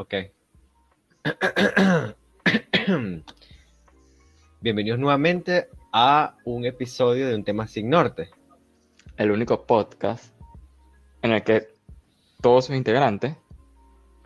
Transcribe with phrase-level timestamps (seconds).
[0.00, 0.14] Ok.
[4.60, 8.30] Bienvenidos nuevamente a un episodio de un tema sin norte.
[9.16, 10.32] El único podcast
[11.20, 11.66] en el que
[12.40, 13.34] todos sus integrantes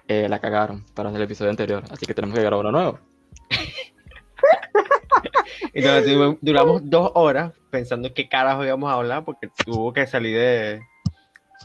[0.09, 1.85] eh, la cagaron para el episodio anterior.
[1.89, 2.99] Así que tenemos que grabar uno nuevo.
[5.73, 10.83] Entonces duramos dos horas pensando qué carajo íbamos a hablar porque tuvo que salir de,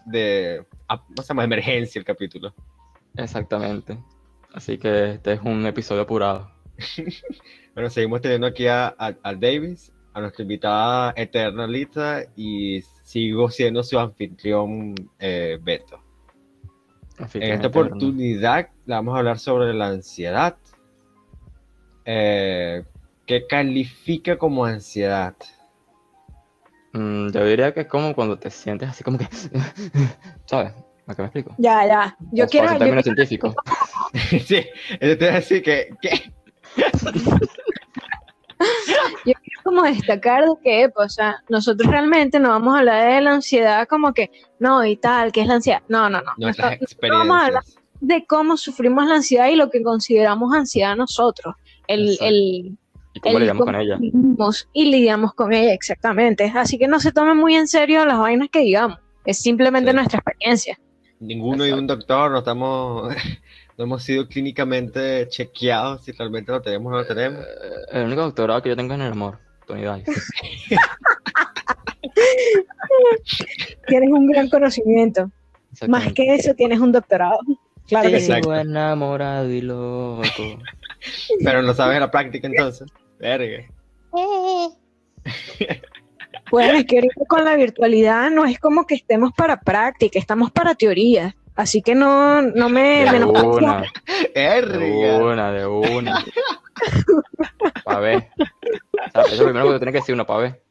[0.06, 1.04] de ah,
[1.44, 2.54] emergencia el capítulo.
[3.18, 3.98] Exactamente.
[4.54, 6.52] Así que este es un episodio apurado.
[7.74, 13.52] Bueno, seguimos teniendo aquí a, a, a Davis, a nuestra invitada eterna Lita y sigo
[13.52, 16.02] siendo su anfitrión eh, Beto.
[17.20, 17.68] En esta eterno.
[17.68, 20.58] oportunidad vamos a hablar sobre la ansiedad.
[22.04, 22.84] Eh,
[23.28, 25.36] ¿Qué califica como ansiedad?
[26.94, 29.28] Mm, yo diría que es como cuando te sientes así como que...
[30.46, 30.74] ¿Sabes?
[31.08, 31.56] ¿A qué me explico?
[31.58, 32.18] Ya, ya.
[32.32, 33.56] Yo O quiero, en yo términos quiero- científicos.
[34.46, 34.66] sí,
[35.00, 36.32] eso te voy a decir que, que-
[39.64, 43.34] como destacar de que, pues, o sea, nosotros realmente no vamos a hablar de la
[43.34, 45.82] ansiedad como que, no, y tal, ¿qué es la ansiedad?
[45.90, 46.32] No, no, no.
[46.38, 48.00] nuestras Nosotros vamos a hablar experiencias.
[48.02, 51.56] de cómo sufrimos la ansiedad y lo que consideramos ansiedad nosotros.
[51.88, 52.78] El, el,
[53.14, 53.98] ¿Y cómo el lidiamos con ella?
[54.74, 56.52] y lidiamos con ella, exactamente.
[56.56, 59.00] Así que no se tomen muy en serio las vainas que digamos.
[59.26, 59.96] Es simplemente Sí.
[59.96, 60.80] nuestra experiencia.
[61.20, 63.14] Ninguno de un doctor, no estamos,
[63.78, 67.42] no hemos sido clínicamente chequeados si realmente lo tenemos o no lo tenemos.
[67.44, 67.46] Eh,
[67.92, 69.40] El único doctorado que yo tengo es en el amor.
[69.66, 70.22] Tony Dice.
[73.88, 75.30] Tienes un gran conocimiento.
[75.88, 77.40] Más que eso, tienes un doctorado.
[77.88, 78.28] Claro que sí.
[78.28, 78.50] Exacto.
[78.50, 80.24] Sigo enamorado y loco.
[81.44, 82.90] Pero no sabes la práctica entonces.
[83.20, 83.66] Verga.
[86.52, 90.52] Bueno, es que ahorita con la virtualidad no es como que estemos para práctica, estamos
[90.52, 91.36] para teoría.
[91.56, 93.84] Así que no, no me De una,
[94.36, 96.24] de una, de una.
[97.84, 98.30] Pa' ver.
[98.38, 100.62] O sea, eso es lo primero que tiene que decir uno, pa' ver.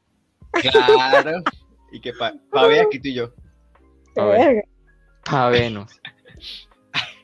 [0.53, 1.43] Claro.
[1.91, 3.33] Y que para pa ver aquí tú y yo.
[4.15, 4.65] Pa' ver.
[5.25, 6.01] Pa' vernos.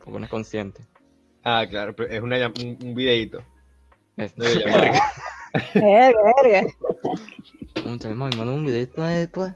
[0.03, 0.83] Como uno es consciente.
[1.45, 3.43] Ah, claro, pero es una, un, un videíto.
[4.17, 5.03] Es- No verga.
[7.85, 9.55] Un tema, me manda un videito después.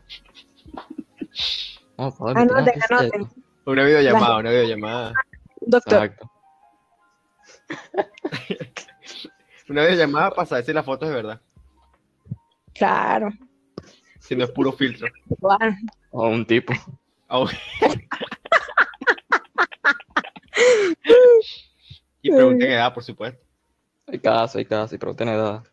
[1.97, 3.29] Oh, pa' ver, Anoten, ¿qué es anoten.
[3.65, 5.15] Una videollamada, una videollamada.
[5.61, 6.31] Doctor, Exacto.
[9.69, 11.41] Una videollamada para saber si la foto es de verdad.
[12.75, 13.31] claro.
[14.21, 15.09] Si no es puro filtro.
[15.39, 15.77] Bueno,
[16.11, 16.73] O un tipo.
[17.29, 17.45] Ah,
[22.23, 23.41] y pregunten edad, por supuesto.
[24.07, 25.65] Hay caso, hay caso, y pregunten edad.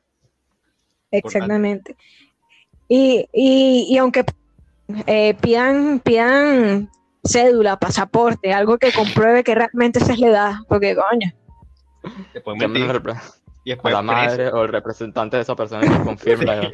[1.12, 1.96] exactamente.
[2.88, 4.24] Y, y, y aunque
[5.08, 6.90] eh, pidan, pidan
[7.24, 11.32] cédula, pasaporte, algo que compruebe que realmente esa es la edad, porque coño.
[12.44, 13.22] Repre-
[13.64, 14.04] Y a después la preso.
[14.04, 15.82] madre o el representante de esa persona
[16.22, 16.70] que edad.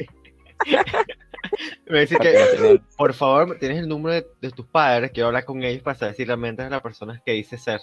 [1.86, 5.62] Me dice que, por favor, tienes el número de, de tus padres, quiero hablar con
[5.62, 7.80] ellos para saber si realmente es la persona que dice ser.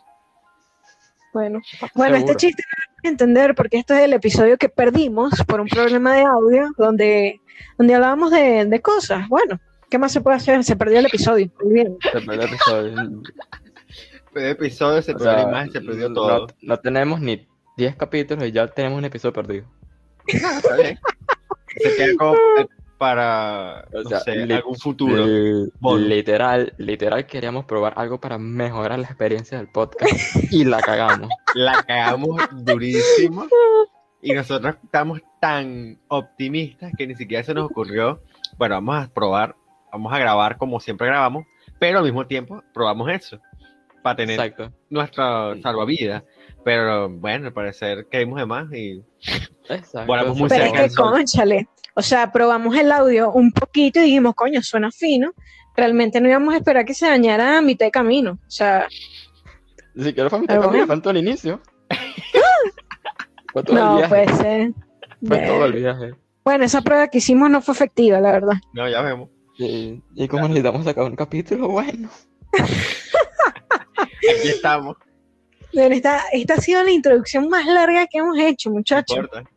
[1.34, 1.60] Bueno,
[1.94, 5.32] bueno, este chiste no lo voy a entender porque este es el episodio que perdimos
[5.46, 7.42] por un problema de audio donde,
[7.78, 9.28] donde hablábamos de, de cosas.
[9.29, 9.59] Bueno,
[9.90, 10.63] ¿qué más se puede hacer?
[10.63, 11.50] Se perdió el episodio.
[11.63, 11.97] Muy bien.
[12.01, 12.95] Se perdió el episodio.
[14.35, 16.47] El episodio se O perdió la sea, imagen, se perdió no- todo.
[16.62, 19.66] No, tenemos ni 10 capítulos y ya tenemos un episodio perdido.
[20.28, 21.00] Está bien.
[21.78, 22.38] Se queda como
[23.00, 25.25] para, O no sea, sé, li- algún futuro.
[25.97, 31.29] Literal, literal queríamos probar algo para mejorar la experiencia del podcast y la cagamos.
[31.56, 33.47] La cagamos durísimo.
[34.22, 38.22] Y nosotros estamos tan optimistas que ni siquiera se nos ocurrió.
[38.58, 39.56] Bueno, vamos a probar,
[39.92, 41.46] vamos a grabar como siempre grabamos,
[41.80, 43.40] pero al mismo tiempo probamos eso.
[44.02, 44.74] Para tener Exacto.
[44.90, 46.24] nuestra salvavidas.
[46.64, 49.02] Pero bueno, al parecer caímos de más y
[49.70, 50.06] Exacto.
[50.06, 51.12] Volamos muy Pero es cerca que, del sol.
[51.12, 55.34] conchale, o sea, probamos el audio un poquito y dijimos, coño, suena fino.
[55.76, 58.40] Realmente no íbamos a esperar que se dañara a mitad de camino.
[58.48, 58.88] O sea,
[59.94, 61.02] Ni siquiera fue a mitad de camino, bueno.
[61.02, 61.62] fue el inicio.
[63.63, 64.09] Fue todo el no viaje.
[64.09, 64.74] puede ser.
[65.27, 66.15] Fue todo el viaje.
[66.44, 68.54] Bueno, esa prueba que hicimos no fue efectiva, la verdad.
[68.74, 69.30] no, ya vemos.
[69.57, 72.09] Y, y como necesitamos sacar un capítulo, bueno.
[74.30, 74.98] Aquí estamos.
[75.74, 79.18] Bueno, esta, esta ha sido la introducción más larga que hemos hecho, No muchachos.
[79.18, 79.50] importa.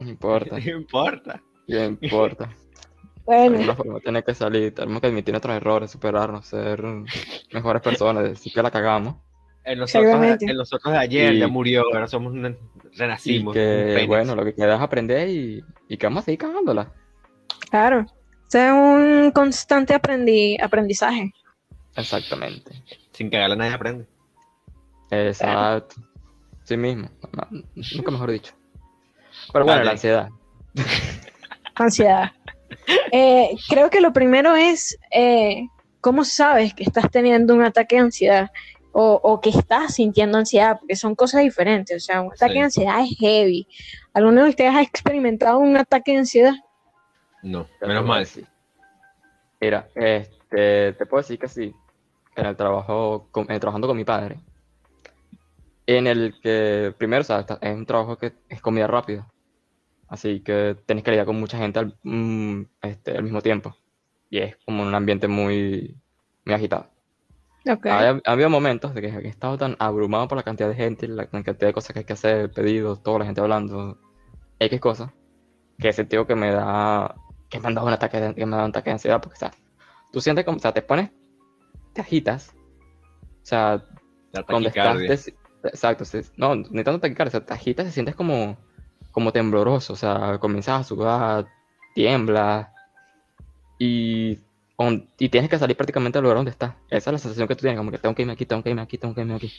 [0.00, 0.58] No importa.
[0.58, 1.42] No importa.
[1.66, 2.46] ¿Qué importa?
[2.46, 2.54] De
[3.26, 4.74] Bueno, alguna forma tiene que salir.
[4.74, 6.82] Tenemos que admitir nuestros errores, superarnos, ser
[7.52, 9.16] mejores personas, decir que la cagamos.
[9.70, 10.44] En nosotros, Seguramente.
[10.50, 12.56] en nosotros de ayer Y- ya murió, ahora somos un-
[12.92, 13.54] Y renacimos.
[13.54, 16.92] que, bueno, lo que queda es aprender y, y que vamos a seguir cagándola.
[17.70, 18.06] claro.
[18.46, 21.32] O sea, es un constante aprendi- aprendizaje.
[21.96, 22.82] Exactamente.
[23.12, 24.06] Sin cagarla nadie aprende.
[25.10, 25.96] Exacto.
[26.64, 27.10] Sí mismo.
[27.94, 28.54] Nunca mejor dicho.
[29.52, 30.28] Pero bueno, la ansiedad.
[31.74, 32.32] Ansiedad.
[33.12, 35.66] Eh, creo que lo primero es eh,
[36.00, 38.50] cómo sabes que estás teniendo un ataque de ansiedad
[39.00, 41.96] o, o que estás sintiendo ansiedad, porque son cosas diferentes.
[42.02, 42.58] O sea, un ataque Sí.
[42.58, 43.68] de ansiedad es heavy.
[44.12, 46.54] ¿Alguno de ustedes ha experimentado un ataque de ansiedad?
[47.44, 48.20] No, menos mal.
[48.20, 48.44] decir.
[49.60, 51.72] Mira, este, te puedo decir que sí,
[52.34, 54.40] en el trabajo, con- eh, trabajando con mi padre,
[55.86, 59.26] en el que, primero, o sea, es un trabajo que es comida rápida,
[60.08, 63.76] así que tienes que lidiar con mucha gente al, mm, este, al mismo tiempo,
[64.28, 65.96] y es como un ambiente muy,
[66.44, 66.90] muy agitado.
[67.68, 67.86] Ok.
[67.86, 71.06] Ha, ha habido momentos de que he estado tan abrumado por la cantidad de gente,
[71.08, 73.98] la cantidad de cosas que hay que hacer, pedidos, toda la gente hablando,
[74.58, 75.10] X cosas,
[75.78, 77.14] que he sentido que me da,
[77.48, 79.36] que me han dado un ataque de, que me dado un ataque de ansiedad, porque,
[79.36, 79.50] o sea,
[80.12, 81.10] tú sientes como, o sea, te pones,
[81.92, 82.54] te agitas,
[83.42, 83.84] o sea,
[84.32, 86.04] La donde estás, te- exacto,
[86.36, 88.56] no, ni tanto taquicardia, o sea, te agitas y sientes como,
[89.12, 91.48] como tembloroso, o sea, comienzas a sudar,
[91.94, 92.68] tiemblas,
[93.78, 94.38] y,
[94.78, 96.74] on- y tienes que salir prácticamente del lugar donde estás.
[96.88, 98.70] Esa es la sensación que tú tienes, como que tengo que irme aquí, tengo que
[98.70, 99.52] irme aquí, tengo que irme aquí.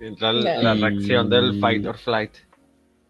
[0.00, 2.32] Entra la, la Y- reacción del fight or flight.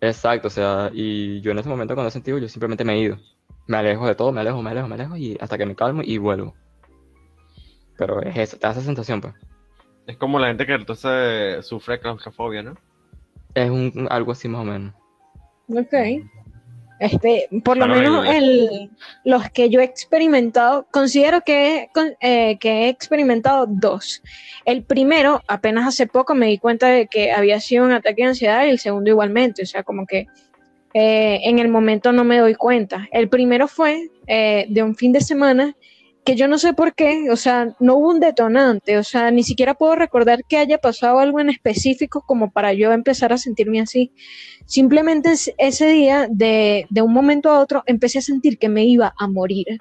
[0.00, 3.00] Exacto, o sea, y yo en ese momento cuando he sentido, yo simplemente me he
[3.00, 3.18] ido.
[3.66, 6.02] Me alejo de todo, me alejo, me alejo, me alejo, y hasta que me calmo
[6.04, 6.54] y vuelvo.
[7.98, 9.34] Pero es eso, te da esa sensación, pues.
[10.06, 12.74] Es como la gente que entonces sufre claustrofobia, ¿no?
[13.54, 14.94] Es un, algo así más o menos.
[15.68, 15.92] Ok.
[17.00, 18.90] Este, por lo Bueno, menos el-
[19.24, 21.88] los que yo he experimentado, considero que,
[22.20, 24.22] eh, que he experimentado dos.
[24.64, 28.28] El primero, apenas hace poco me di cuenta de que había sido un ataque de
[28.28, 30.26] ansiedad y el segundo igualmente, o sea, como que
[30.94, 33.08] eh, en el momento no me doy cuenta.
[33.12, 35.76] El primero fue eh, de un fin de semana
[36.28, 39.42] que yo no sé por qué, o sea, no hubo un detonante, o sea, ni
[39.42, 43.80] siquiera puedo recordar que haya pasado algo en específico como para yo empezar a sentirme
[43.80, 44.12] así.
[44.66, 48.84] Simplemente es- ese día, de, de un momento a otro, empecé a sentir que me
[48.84, 49.78] iba a morir.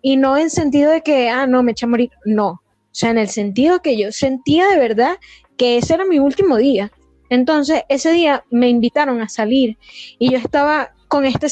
[0.00, 2.48] Y no en sentido de que, ah, no, me eché a morir, no.
[2.48, 2.62] O
[2.92, 5.18] sea, en el sentido que yo sentía de verdad
[5.58, 6.90] que ese era mi último día.
[7.28, 9.76] Entonces, ese día me invitaron a salir
[10.18, 11.48] y yo estaba con este,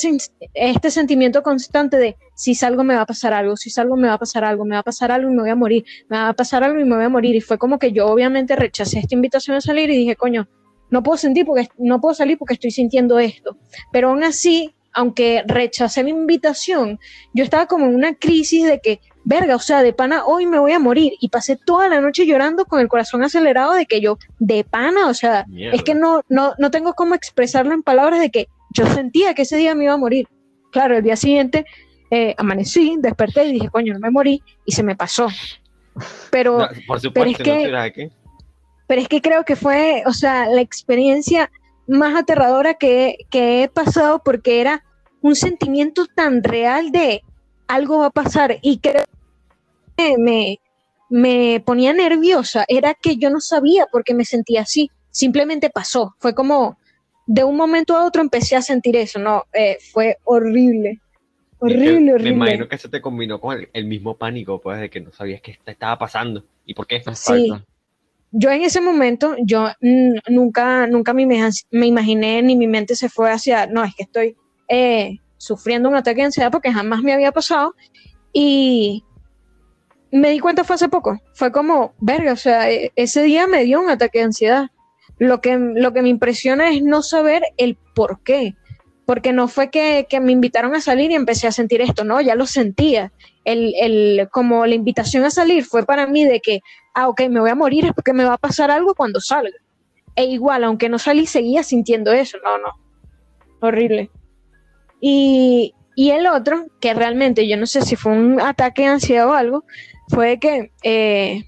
[0.54, 4.14] este sentimiento constante de si salgo me va a pasar algo, si salgo me va
[4.14, 6.28] a pasar algo, me va a pasar algo y me voy a morir, me va
[6.28, 7.34] a pasar algo y me voy a morir.
[7.34, 10.48] Y fue como que yo obviamente rechacé esta invitación a salir y dije, coño,
[10.90, 13.58] no puedo sentir porque no puedo salir porque estoy sintiendo esto.
[13.90, 17.00] Pero aún así, aunque rechacé la invitación,
[17.34, 20.60] yo estaba como en una crisis de que, verga, o sea, de pana hoy me
[20.60, 21.14] voy a morir.
[21.20, 25.08] Y pasé toda la noche llorando con el corazón acelerado de que yo, de pana,
[25.08, 25.74] o sea, Mierda.
[25.74, 29.42] es que no, no, no tengo cómo expresarlo en palabras de que yo sentía que
[29.42, 30.28] ese día me iba a morir.
[30.72, 31.64] Claro, el día siguiente
[32.10, 35.28] eh, amanecí, desperté y dije, coño, no me morí y se me pasó.
[36.30, 38.08] Pero, No, por supuesto, es no que- tuvieras aquí.
[38.86, 41.50] pero es que creo que fue, o sea, la experiencia
[41.86, 44.84] más aterradora que, que he pasado porque era
[45.20, 47.22] un sentimiento tan real de
[47.66, 49.02] algo va a pasar y creo
[49.96, 50.60] que me,
[51.10, 56.14] me ponía nerviosa, era que yo no sabía por qué me sentía así, simplemente pasó,
[56.20, 56.78] fue como
[57.28, 62.00] de un momento a otro empecé a sentir eso, no, eh, fue horrible, que horrible,
[62.00, 62.30] Me horrible.
[62.30, 65.42] imagino que se te combinó con el, el mismo pánico, pues, de que no sabías
[65.42, 66.96] qué estaba pasando y por qué.
[66.96, 67.62] Exacto.
[68.30, 69.68] yo en ese momento, yo
[70.30, 74.34] nunca, nunca me, me imaginé ni mi mente se fue hacia, no, es que estoy
[74.66, 77.74] eh, sufriendo un ataque de ansiedad porque jamás me había pasado
[78.32, 79.04] y
[80.10, 83.64] me di cuenta fue hace poco, fue como, verga, o sea, e- ese día me
[83.64, 84.70] dio un ataque de ansiedad.
[85.18, 88.54] Lo que, lo que me impresiona es no saber el por qué,
[89.04, 92.20] porque no fue que, que me invitaron a salir y empecé a sentir esto, no,
[92.20, 93.12] ya lo sentía.
[93.44, 96.60] El, el, como la invitación a salir fue para mí de que
[96.98, 99.56] ah, ok, me voy a morir, es porque me va a pasar algo cuando salga.
[100.16, 102.38] E igual, aunque no salí, seguía sintiendo eso.
[102.42, 102.70] No, no.
[103.60, 104.10] Horrible.
[105.00, 109.28] Y, y el otro, que realmente yo no sé si fue un ataque de ansiedad
[109.28, 109.64] o algo,
[110.08, 111.44] fue que eh,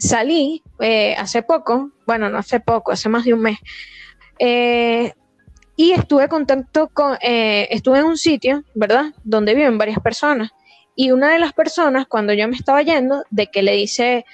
[0.00, 3.58] salí eh, hace poco, bueno, no hace poco, hace más de un mes,
[4.38, 5.12] eh,
[5.76, 9.14] y estuve en contacto con, eh, estuve en un sitio, ¿verdad?
[9.24, 10.50] Donde viven varias personas.
[10.94, 14.26] Y una de las personas, cuando yo me estaba yendo, de que le dice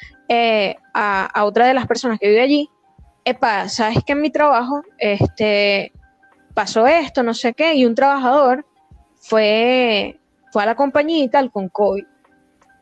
[0.95, 2.71] a, a otra de las personas que vive allí,
[3.25, 5.93] epa, sabes que en mi trabajo este,
[6.55, 8.67] pasó esto, no sé qué, y un trabajador
[9.17, 10.19] fue,
[10.51, 12.05] fue a la compañía y tal con COVID.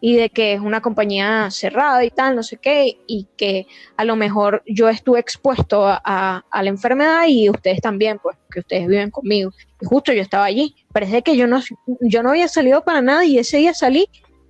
[0.07, 4.05] Y de que es una compañía cerrada y tal, no sé qué, y que a
[4.05, 8.61] lo mejor yo estuve expuesto a, a- a la enfermedad y ustedes también, pues, que
[8.61, 9.51] ustedes viven conmigo.
[9.81, 10.75] Y justo yo estaba allí.
[10.93, 11.61] Parece que yo no,
[12.03, 14.07] yo no había salido para nada y ese día salí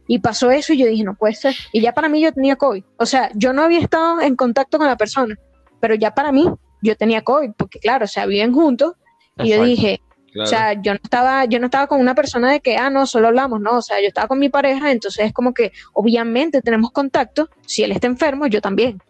[0.09, 1.55] y pasó eso y yo dije, no puede ser.
[1.73, 2.83] Y ya para mí yo tenía COVID.
[2.97, 5.37] O sea, yo no había estado en contacto con la persona,
[5.79, 6.51] pero ya para mí
[6.83, 8.95] yo tenía COVID, porque claro, o sea, viven juntos,
[9.39, 10.01] y yo dije,
[10.35, 10.47] Claro.
[10.47, 13.07] o sea, yo no estaba, yo no estaba con una persona de que, ah, no,
[13.07, 16.61] solo hablamos, no, o sea, yo estaba con mi pareja, entonces es como que obviamente
[16.61, 19.01] tenemos contacto, si él está enfermo, yo también.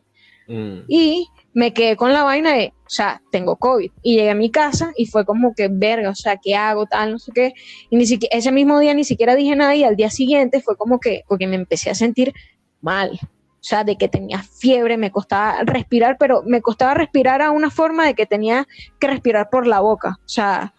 [0.47, 0.81] Mm.
[0.87, 3.91] Y me quedé con la vaina de, o sea, tengo COVID.
[4.03, 6.85] Y llegué a mi casa y fue como que, verga, o sea, ¿qué hago?
[6.87, 7.55] Tal, no sé qué.
[7.89, 10.77] Y ni siquiera, ese mismo día ni siquiera dije nada y al día siguiente fue
[10.77, 12.35] como que, porque me empecé a sentir
[12.81, 13.19] mal.
[13.23, 17.71] O sea, de que tenía fiebre, me costaba respirar, pero me costaba respirar a una
[17.71, 18.67] forma de que tenía
[18.99, 20.19] que respirar por la boca.
[20.21, 20.75] O sea,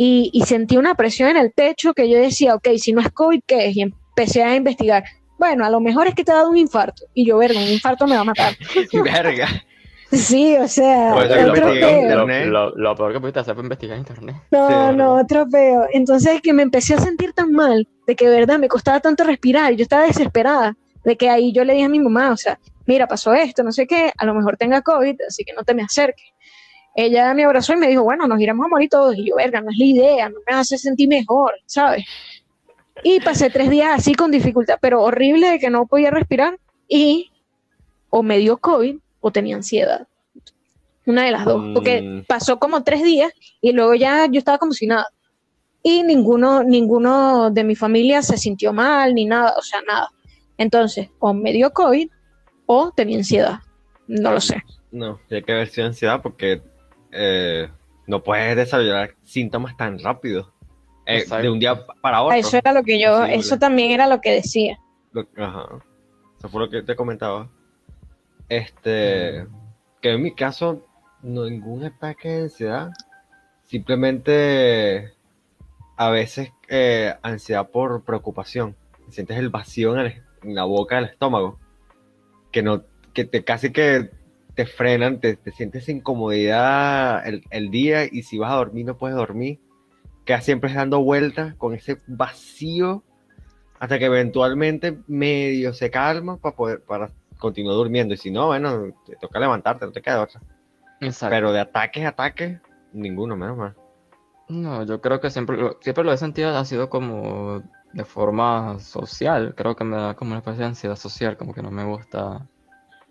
[0.00, 3.10] y, y sentí una presión en el techo que yo decía, ok, si no es
[3.10, 3.76] COVID, ¿qué es?
[3.76, 5.02] Y empecé a investigar.
[5.40, 7.02] Bueno, a lo mejor es que te ha dado un infarto.
[7.14, 8.54] Y yo, verga, un infarto me va a matar.
[8.92, 9.48] Verga.
[10.12, 11.28] Sí, o sea, Pues,
[12.46, 14.36] Lo, lo peor que pudiste hacer fue investigar en internet.
[14.52, 15.86] No, Sí, no, otro peo.
[15.92, 19.24] Entonces que me empecé a sentir tan mal, de que de verdad me costaba tanto
[19.24, 22.60] respirar, yo estaba desesperada, de que ahí yo le dije a mi mamá, o sea,
[22.86, 25.74] mira, pasó esto, no sé qué, a lo mejor tenga COVID, así que no te
[25.74, 26.24] me acerques.
[26.94, 29.16] Ella me abrazó y me dijo, bueno, nos iremos a morir todos.
[29.16, 32.04] Y yo, verga, no es la idea, no me hace sentir mejor, ¿sabes?
[33.04, 37.30] Y pasé tres días así con dificultad, pero horrible de que no podía respirar y
[38.10, 40.08] o me dio COVID o tenía ansiedad.
[41.06, 42.24] Una de las dos, porque Mm.
[42.26, 45.06] pasó como tres días y luego ya yo estaba como si nada.
[45.82, 50.08] Y ninguno, ninguno de mi familia se sintió mal ni nada, o sea, nada.
[50.58, 52.10] Entonces, o me dio COVID
[52.66, 53.60] o tenía ansiedad.
[54.08, 54.62] No lo sé.
[54.90, 56.60] No, tiene que haber sido ansiedad porque
[57.12, 57.68] eh,
[58.06, 60.52] no puedes desarrollar síntomas tan rápido.
[61.06, 62.36] eh, de un día para otro.
[62.36, 63.36] Eso era lo que yo, Posible.
[63.36, 64.78] eso también era lo que decía.
[65.12, 65.66] Lo- Ajá.
[66.38, 67.48] Eso fue lo que te comentaba.
[68.48, 69.46] Este,
[70.02, 70.86] que en mi caso,
[71.22, 72.90] no ningún ataque de ansiedad.
[73.64, 75.12] Simplemente
[75.96, 78.76] a veces eh, ansiedad por preocupación.
[79.10, 81.58] Sientes el vacío en, el- en la boca del estómago.
[82.52, 82.82] Que no,
[83.14, 84.10] que te casi que
[84.58, 88.98] te frenan, te, te sientes incomodidad el, el día y si vas a dormir no
[88.98, 89.60] puedes dormir.
[90.24, 93.04] Quedas siempre dando vueltas con ese vacío
[93.78, 98.88] hasta que eventualmente medio se calma para poder para continuar durmiendo y si no bueno
[99.06, 100.40] te toca levantarte no te queda otra
[101.00, 101.32] Exacto.
[101.32, 102.60] pero de ataques ataques
[102.92, 103.76] ninguno menos mal
[104.48, 107.62] No, yo creo que siempre, siempre lo he sentido ha sido como
[107.92, 109.54] de forma social.
[109.56, 112.48] Creo que me da como una especie de ansiedad social, como que no me gusta.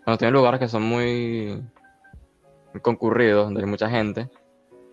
[0.08, 1.62] Cuando estoy en lugares que son muy,
[2.72, 4.30] muy concurridos, donde hay mucha gente,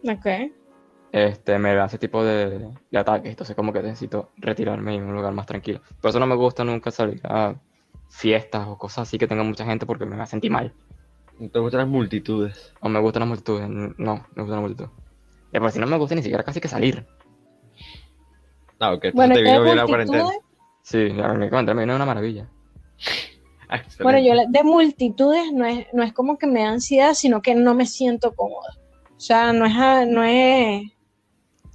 [0.03, 0.51] Ok.
[1.13, 3.29] este, me da ese tipo de, de ataques.
[3.29, 5.79] Entonces como que necesito retirarme y un lugar más tranquilo.
[6.01, 7.55] Por eso no me gusta nunca salir a
[8.10, 10.74] fiestas o cosas así que tengan mucha gente porque me va a sentir mal.
[11.39, 13.69] no te gustan las multitudes O me gustan las multitudes.
[13.69, 14.91] No, no me gustan las multitudes.
[15.53, 17.07] Y por si no me gusta ni siquiera casi que salir.
[18.81, 20.45] ah ok entonces Bueno, te vino bien la cuarentena multitudes,
[20.81, 22.50] Sí, la me me viene una maravilla.
[23.69, 27.41] Ah, bueno, yo de multitudes no es, no es como que me da ansiedad, sino
[27.41, 28.69] que no me siento cómoda.
[29.15, 30.84] O sea, no es, a- no es,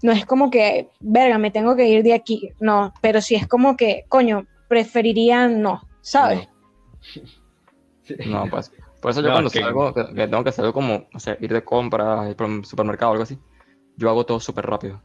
[0.02, 2.50] no es como que, verga, me tengo que ir de aquí.
[2.60, 6.48] No, pero sí es como que, coño, preferiría no, ¿sabes?
[7.00, 7.22] Sí.
[8.26, 8.72] No, pues.
[9.00, 11.36] Por eso yo No, cuando que- salgo, que, que tengo que hacer como, o sea,
[11.40, 13.38] ir de compras, ir por un supermercado o algo así,
[13.96, 15.00] yo hago todo súper rápido.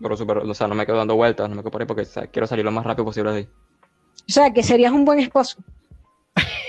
[0.00, 2.02] Pero súper, o sea, no me quedo dando vueltas, no me quedo por ahí porque
[2.02, 3.48] o sea, quiero salir lo más rápido posible de ahí.
[4.28, 5.62] O sea, que serías un buen esposo.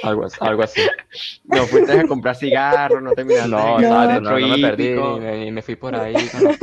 [0.04, 0.82] Algo, algo así.
[1.46, 5.52] no fuiste a comprar cigarros no terminaste No, exacto, centro no, no me perdí, ni
[5.52, 6.16] me, fui por ahí.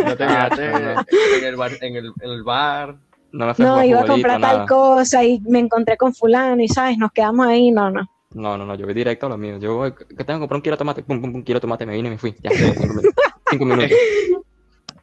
[0.04, 2.96] no terminaste en el bar en el, en el bar
[3.32, 6.62] No, no me fui No, iba a comprar tal cosa y me encontré con fulano
[6.62, 6.98] y, ¿sabes?
[6.98, 8.08] Nos quedamos ahí, no, no.
[8.34, 9.58] No, no, no, yo voy directo a lo mío.
[9.58, 11.60] Yo voy, que tengo que comprar un kilo de tomate, pum, pum, pum, kilo de
[11.62, 12.34] tomate, me vine y me fui.
[12.42, 13.12] Ya, cinco minutos.
[13.50, 13.90] Cinco minutos.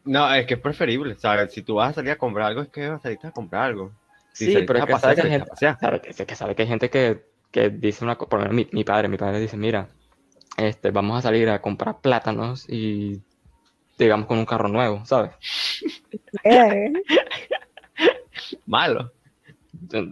[0.06, 2.70] no es que es preferible sabes si tú vas a salir a comprar algo es
[2.70, 3.92] que vas a salir a comprar algo
[4.32, 5.50] Si Sí, pero es que pasear, sabe que gente,
[6.01, 7.25] que, es que sabe que hay gente que,
[7.56, 9.88] que dice una cosa, por lo menos mi, mi padre, mi padre dice, mira,
[10.58, 13.22] este, vamos a salir a comprar plátanos y
[13.98, 15.32] digamos con un carro nuevo, ¿sabes?
[18.66, 19.12] malo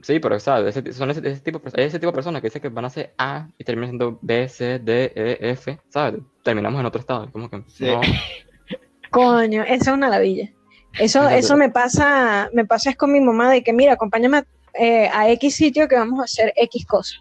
[0.03, 0.75] Sí, pero ¿sabes?
[0.75, 2.87] Ese, son ese, ese tipo, de- ese tipo de personas que dicen que van a
[2.87, 6.21] hacer A y terminan siendo B, C, D, E, F, ¿sabes?
[6.43, 7.85] Terminamos en otro estado, como que Sí.
[7.85, 7.99] no,
[9.09, 10.49] Coño, esa es una ladilla.
[10.97, 15.09] Eso, eso me pasa, me pasa es con mi mamá de que, mira, acompáñame eh,
[15.11, 17.19] a X sitio que vamos a hacer X cosas.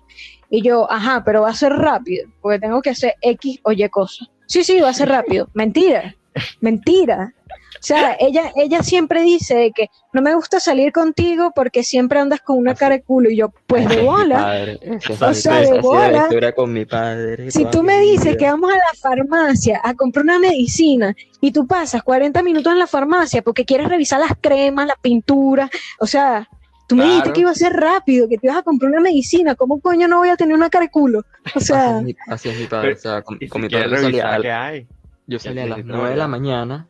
[0.51, 3.89] Y yo, ajá, pero va a ser rápido, porque tengo que hacer X o Y
[3.89, 4.29] cosas.
[4.47, 5.49] Sí, sí, va a ser rápido.
[5.55, 6.15] Mentira,
[6.61, 7.35] mentira.
[7.49, 12.21] O sea, ella, ella siempre dice de que no me gusta salir contigo porque siempre
[12.21, 13.29] andas con una cara de culo.
[13.29, 14.79] Y yo, pues de bola.
[15.21, 16.23] O sea, de bola.
[16.23, 17.51] historia con mi padre.
[17.51, 21.67] Si tú me dices que vamos a la farmacia a comprar una medicina y tú
[21.67, 25.69] pasas 40 minutos en la farmacia porque quieres revisar las cremas, la pintura,
[25.99, 26.49] o sea,
[26.89, 29.55] Tú me dijiste que iba a ser rápido, que te ibas a comprar una medicina.
[29.55, 31.23] ¿Cómo coño no voy a tener una cara de culo?
[31.55, 32.89] O sea, Así es mi, así es mi padre.
[32.89, 34.89] Pero- o sea, con, Y con si mi padre yo salía, al- hay.
[35.27, 36.89] yo salía a las 9 de la mañana,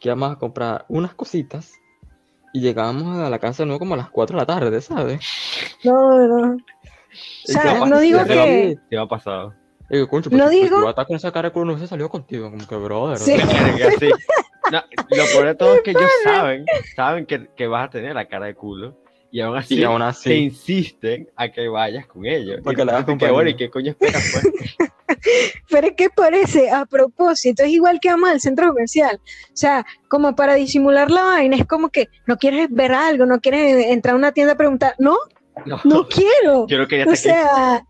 [0.00, 1.72] que íbamos a comprar unas cositas
[2.52, 5.20] y llegábamos a la casa de nuevo como a las 4 de la tarde, ¿sabes?
[5.84, 6.54] no, no.
[6.56, 8.78] O sea, no digo se que...
[8.90, 9.54] Te ha pasado.
[9.88, 11.72] Y digo, concho, pues No si- digo- va estar con esa cara de culo, no
[11.74, 13.18] hubiese salido contigo, como que brother.
[13.18, 13.36] Sí.
[14.00, 14.10] sí.
[14.72, 16.64] No, lo peor de todo es que ellos saben,
[16.96, 18.98] saben que, que vas a tener la cara de culo.
[19.30, 22.60] Y aún así, Y aún te insisten a que vayas con ellos.
[22.62, 23.32] Porque ¿qué, compañía.
[23.32, 24.76] bueno, ¿y qué coño esperas, pues?
[25.70, 29.20] Pero es que parece, a propósito, es igual que vamos al centro comercial.
[29.22, 33.40] O sea, como para disimular la vaina, es como que no quieres ver algo, no
[33.40, 35.16] quieres entrar a una tienda a preguntar, no,
[35.64, 36.66] No, no quiero.
[36.66, 37.18] yo no quería O aquí.
[37.18, 37.84] sea,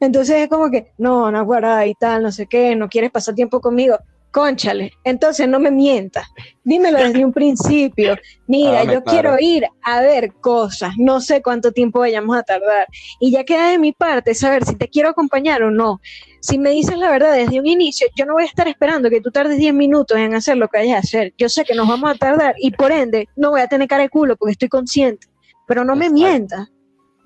[0.00, 3.34] entonces es como que, no, no, guarda y tal, no sé qué, no quieres pasar
[3.34, 3.98] tiempo conmigo.
[4.36, 6.26] Conchale, entonces no me mientas.
[6.62, 8.18] Dímelo desde un principio.
[8.46, 9.04] Mira, yo claro.
[9.06, 12.86] quiero ir a ver cosas, no sé cuánto tiempo vayamos a tardar.
[13.18, 16.02] Y ya queda de mi parte saber si te quiero acompañar o no.
[16.40, 19.22] Si me dices la verdad desde un inicio, yo no voy a estar esperando que
[19.22, 21.32] tú tardes 10 minutos en hacer lo que vayas a hacer.
[21.38, 24.02] Yo sé que nos vamos a tardar y por ende no voy a tener cara
[24.02, 25.28] de culo porque estoy consciente.
[25.66, 26.68] Pero no me mientas.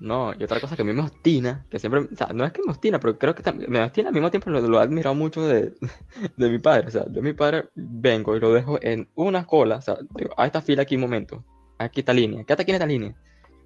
[0.01, 2.51] No, y otra cosa que a mí me ostina, que siempre, o sea, no es
[2.51, 4.83] que me ostina, pero creo que también, me ostina al mismo tiempo, lo, lo he
[4.83, 5.73] admirado mucho de,
[6.37, 9.77] de mi padre, o sea, yo mi padre vengo y lo dejo en una cola,
[9.77, 11.45] o sea, digo, a esta fila aquí un momento,
[11.77, 13.15] aquí esta línea, quédate aquí en esta línea,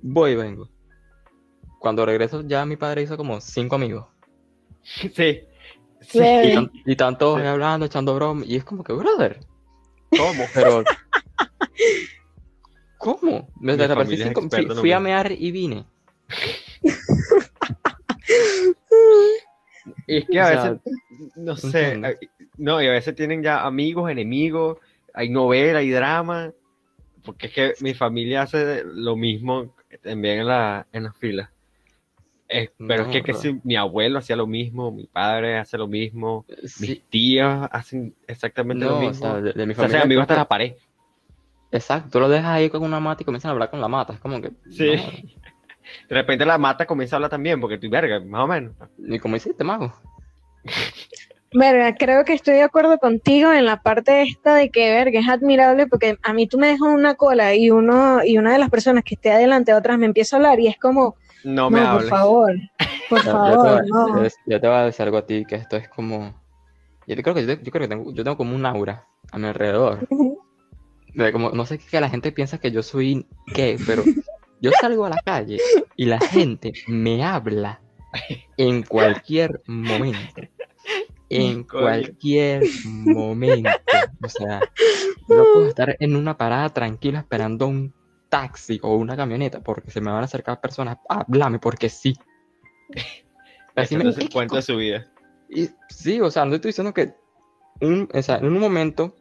[0.01, 0.70] voy y vengo.
[1.80, 4.06] Cuando regreso ya mi padre hizo como cinco amigos.
[4.84, 5.39] Sí.
[6.01, 6.20] sí.
[6.86, 7.48] Y, y todos Sí.
[7.48, 9.39] hablando, echando bromas, y es como que, brother,
[10.15, 10.44] ¿Cómo?
[10.54, 10.84] pero...
[12.98, 13.50] ¿Cómo?
[13.60, 15.86] Me desaparecí cinco- fui, fui a mear y vine.
[20.08, 20.82] Y es que O a sea, veces,
[21.36, 22.17] no sé, eh,
[22.58, 24.77] no, y a veces tienen ya amigos, enemigos,
[25.13, 26.51] hay novela, hay drama,
[27.24, 31.50] porque es que mi familia hace lo mismo también en la, en las filas.
[32.48, 35.88] Es- pero es que, que si mi abuelo hacía lo mismo, mi padre hace lo
[35.88, 39.13] mismo, Sí, mis tías hacen exactamente lo o mismo.
[39.13, 40.03] sea, de, de mi O sea, hacen familia.
[40.03, 40.74] amigos hasta la pared.
[41.71, 44.13] Exacto, tú lo dejas ahí con una mata y comienzan a hablar con la mata.
[44.13, 44.52] Es como que.
[44.71, 44.95] Sí.
[44.95, 45.04] no,
[46.10, 48.74] De repente la mata comienza a hablar también, porque tú, verga, más o menos.
[48.98, 49.93] Ni como hiciste, mago.
[51.54, 55.30] Verga, creo que estoy de acuerdo contigo en la parte esta de que, verga, es
[55.30, 58.69] admirable porque a mí tú me dejas una cola y uno y una de las
[58.69, 61.71] personas que esté adelante de otras me empieza a hablar y es como, No no,
[61.71, 62.10] me por hables.
[62.10, 62.56] favor,
[63.10, 64.24] por Ya, ya te favor, va- no.
[64.24, 66.43] ya- ya te voy a decir algo a ti, que esto es como.
[67.08, 69.48] Yo creo que, yo, yo creo que tengo, yo tengo como un aura a mi
[69.48, 70.08] alrededor.
[71.13, 74.04] De como, no sé qué la gente piensa que yo soy qué, pero
[74.65, 75.60] yo salgo a la calle
[75.95, 77.82] y la gente me habla
[78.58, 80.41] en cualquier momento.
[81.30, 83.69] En cualquier momento.
[84.23, 84.62] O sea,
[85.28, 87.93] no puedo estar en una parada tranquila esperando un
[88.30, 92.15] taxi o una camioneta porque se me van a acercar personas a hablarme porque sí.
[93.75, 95.06] Así me- de su vida.
[95.49, 97.13] y sí, o sea, no estoy diciendo que
[97.82, 99.15] un, o sea, en un momento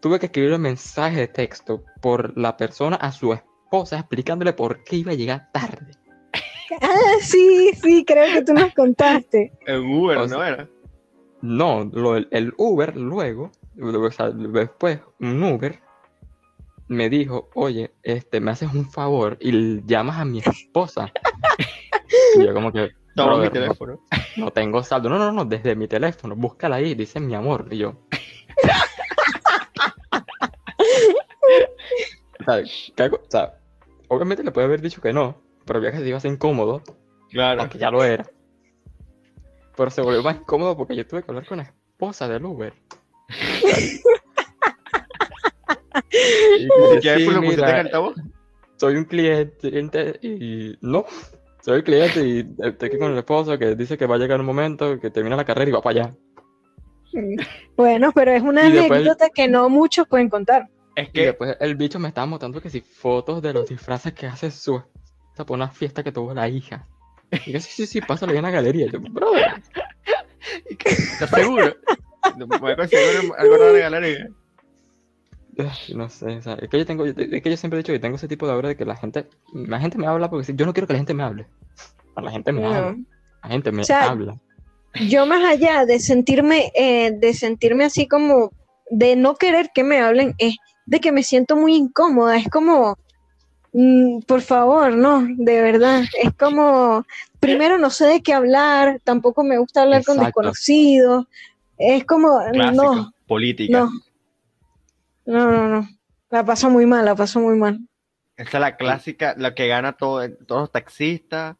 [0.00, 4.82] tuve que escribir un mensaje de texto por la persona a su esposa explicándole por
[4.84, 5.92] qué iba a llegar tarde.
[6.80, 9.52] Ah, sí, sí, creo que tú nos contaste.
[9.66, 10.68] En Uber, O ¿no era?
[11.40, 15.80] No, lo el Uber luego, o sea, después un Uber
[16.88, 21.12] me dijo, oye, este, me haces un favor y llamas a mi esposa.
[22.36, 23.98] y yo como que, Toma mi "Brother,
[24.36, 25.08] no- tengo saldo.
[25.08, 26.36] No, no, no, desde mi teléfono.
[26.36, 27.66] Búscala ahí, dice mi amor.
[27.70, 27.94] Y yo.
[32.40, 32.62] o, sea,
[32.96, 33.16] ¿qué hago?
[33.16, 33.57] O sea,
[34.08, 36.82] obviamente le puede haber dicho que no, pero ya que se iba a ser incómodo,
[37.30, 37.60] Claro.
[37.60, 38.26] aunque ya lo era.
[39.76, 42.72] Pero se volvió más incómodo porque yo tuve que hablar con la esposa del Uber.
[46.58, 48.14] y ¿Y qué sí, lo que mira, altavoz?
[48.76, 51.04] soy un cliente y no,
[51.62, 54.40] soy el cliente y estoy aquí con el esposo que dice que va a llegar
[54.40, 56.14] un momento que termina la carrera y va para allá.
[57.76, 60.68] Bueno, pero es una Y después- anécdota que no muchos pueden contar.
[60.98, 64.12] Es Y que después el bicho me estaba mostrando que si fotos de los disfraces
[64.14, 66.88] que hace su esposa por una fiesta que tuvo la hija.
[67.46, 68.88] Y yo, sí, sí, sí, pásale en la galería.
[68.90, 69.62] Yo, brother,
[70.70, 71.76] ¿Estás seguro?
[72.36, 73.56] No, me voy a conseguir algo.
[73.76, 74.28] ¿eh?
[75.58, 77.92] ay, no sé, o sea, es que yo tengo, es que yo siempre he dicho
[77.92, 80.46] que tengo ese tipo de aura de que la gente, la gente me habla porque
[80.46, 81.46] sí, yo no quiero que la gente me hable.
[82.16, 83.04] La gente me habla, No.
[83.44, 84.36] la gente me O sea, habla.
[85.08, 88.50] Yo más allá de sentirme, eh, de sentirme así como,
[88.90, 90.56] de no querer que me hablen, es
[90.88, 92.36] de que me siento muy incómoda.
[92.36, 92.96] Es como,
[93.72, 96.02] mm, por favor, no, de verdad.
[96.22, 97.04] Es como,
[97.40, 101.26] primero no sé de qué hablar, tampoco me gusta hablar con desconocidos.
[101.76, 102.94] Es como, Clásico.
[102.96, 103.80] no, Política.
[103.80, 103.92] no,
[105.26, 105.88] no, no, no.
[106.30, 107.78] La paso muy mal, la paso muy mal.
[108.36, 111.56] Esa es la clásica, la que gana todo, todos los taxistas,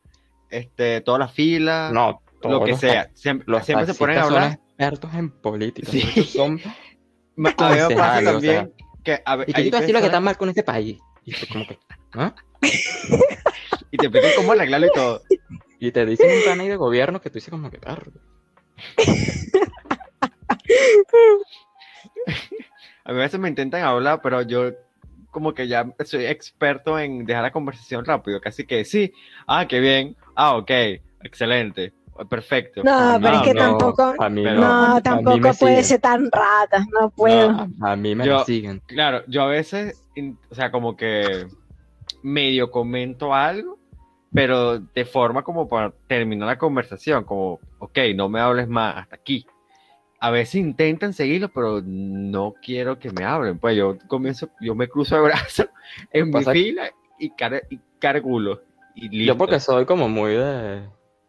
[0.51, 3.11] este, toda la fila, No, lo que los sea.
[3.15, 4.43] Siempre, Los siempre se ponen a hablar.
[4.53, 5.91] Son expertos en política.
[5.91, 6.01] Sí.
[6.25, 6.61] Son,
[7.37, 8.73] Ma- A mí me pasa concejales, o también
[9.17, 10.99] que a ve- y que yo te decir lo que está mal con este país.
[11.25, 11.79] Y tú como que,
[12.15, 12.35] ¿ah?
[13.91, 15.23] y te explican cómo arreglarlo y todo.
[15.79, 17.79] Y te dicen un plan ahí de gobierno que tú dices como que
[23.13, 24.73] mí a veces me intentan hablar, pero yo
[25.31, 29.13] como que ya soy experto en dejar la conversación rápido, casi que sí,
[29.47, 30.71] ah, qué bien, ah, ok,
[31.23, 31.93] excelente,
[32.29, 32.83] perfecto.
[32.83, 35.85] No, pero es que tampoco- A mí Pero- no, no, a mí tampoco puede siguen.
[35.85, 37.51] ser tan rata, no puedo.
[37.83, 38.81] A, a mí me Yo- siguen.
[38.87, 40.03] Claro, yo a veces,
[40.51, 41.47] o sea, como que
[42.23, 43.79] medio comento algo,
[44.33, 49.17] pero de forma como para terminar la conversación, como, ok, no me hables más hasta
[49.17, 49.47] aquí.
[50.21, 53.59] A veces intentan seguirlo, pero no quiero que me hablen.
[53.59, 55.69] Pues yo comienzo, yo me cruzo de brazos
[56.13, 58.61] en mi fila y, car y cargulo.
[58.97, 59.33] Y listo.
[59.35, 60.83] Yo porque soy como muy de...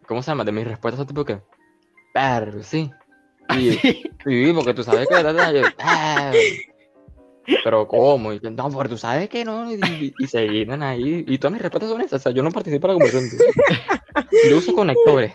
[0.10, 0.44] ¿Cómo se llama?
[0.44, 1.40] De mis respuestas son tipo que...
[2.14, 2.92] Perro, sí.
[3.56, 5.14] Y, sí, porque tú sabes que...
[5.24, 6.32] yo, "Ah".
[7.64, 8.34] Pero ¿cómo?
[8.34, 9.72] Y, no, porque tú sabes que no.
[9.72, 11.24] Y, y- y se llenan ahí.
[11.28, 12.22] Y todas mis respuestas son esas.
[12.22, 13.42] O sea, yo no participo en la conversación.
[14.50, 15.34] Yo uso conectores.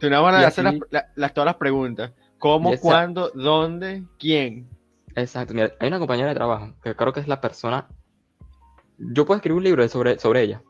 [0.00, 0.56] Tú las,
[0.90, 2.12] la- las- todas las preguntas.
[2.38, 4.68] ¿Cómo, esa- cuándo, dónde, quién?
[5.16, 5.52] Exacto.
[5.54, 7.88] Mira, hay una compañera de trabajo que creo que es la persona...
[8.98, 10.62] Yo puedo escribir un libro sobre, sobre ella.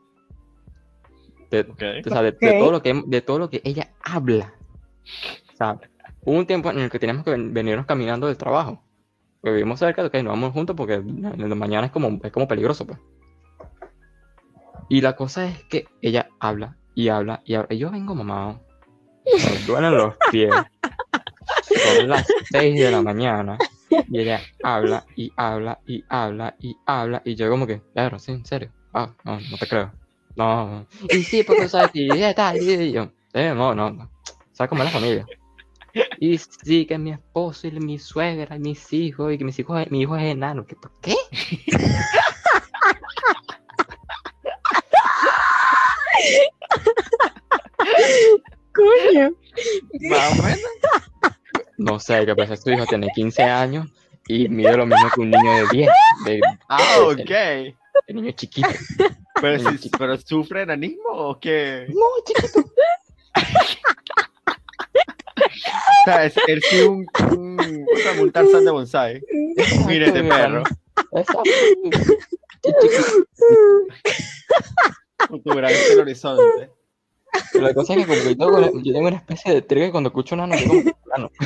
[1.50, 4.52] De, o sea, de, todo lo que, de todo lo que ella habla.
[5.54, 5.78] O sea,
[6.22, 8.82] hubo un tiempo en el que teníamos que ven- venirnos caminando del trabajo.
[9.40, 12.46] Porque vivimos cerca, ok, nos vamos juntos porque en la mañana es como, es como
[12.48, 12.98] peligroso, pues.
[14.90, 17.74] Y la cosa es que ella habla y habla y habla.
[17.74, 18.60] Y yo vengo mamado.
[19.24, 20.50] Me duelen los pies.
[21.96, 23.58] Son las 6 de la mañana.
[23.90, 27.22] Y ella habla y habla y habla y habla.
[27.24, 28.72] Y yo como que, claro, sí, en serio.
[28.92, 29.92] Ah, no, no te creo.
[30.36, 30.86] No.
[31.10, 32.56] Y sí, porque sabes que ya está.
[32.56, 34.10] Y yo, eh, no, no, no.
[34.52, 35.26] ¿Sabes cómo es la familia?
[36.20, 39.90] Y sí, que mi esposo y mi suegra y mis hijos, y que mis hijos,
[39.90, 40.64] mi hijo es enano.
[40.66, 40.76] ¿Qué?
[40.76, 41.16] ¿Por qué?
[48.74, 49.30] Coño.
[50.08, 50.60] Más o menos.
[51.78, 53.86] No sé, que pues tu hijo tiene 15 años
[54.26, 55.90] y mide lo mismo que un niño de 10.
[56.26, 57.16] De, Ah, ok.
[57.18, 57.74] de
[58.14, 58.68] niño chiquito.
[59.40, 59.98] Pero, Niño si- chiquito.
[59.98, 61.86] pero sufre enanismo o qué?
[61.88, 62.60] No, chiquito.
[65.00, 68.22] O sea, es, él sí un, un, ¿cómo se llama?
[68.22, 69.22] un Tarzán de bonsai.
[69.86, 70.62] Mírate, mi perro.
[71.12, 71.42] Exacto.
[72.64, 73.26] Chiquito.
[75.28, 76.70] Con tu gran el horizonte.
[77.54, 80.08] La cosa es que como yo tengo, una- yo tengo una especie de trigger cuando
[80.08, 81.30] escucho nano, yo como que, nano.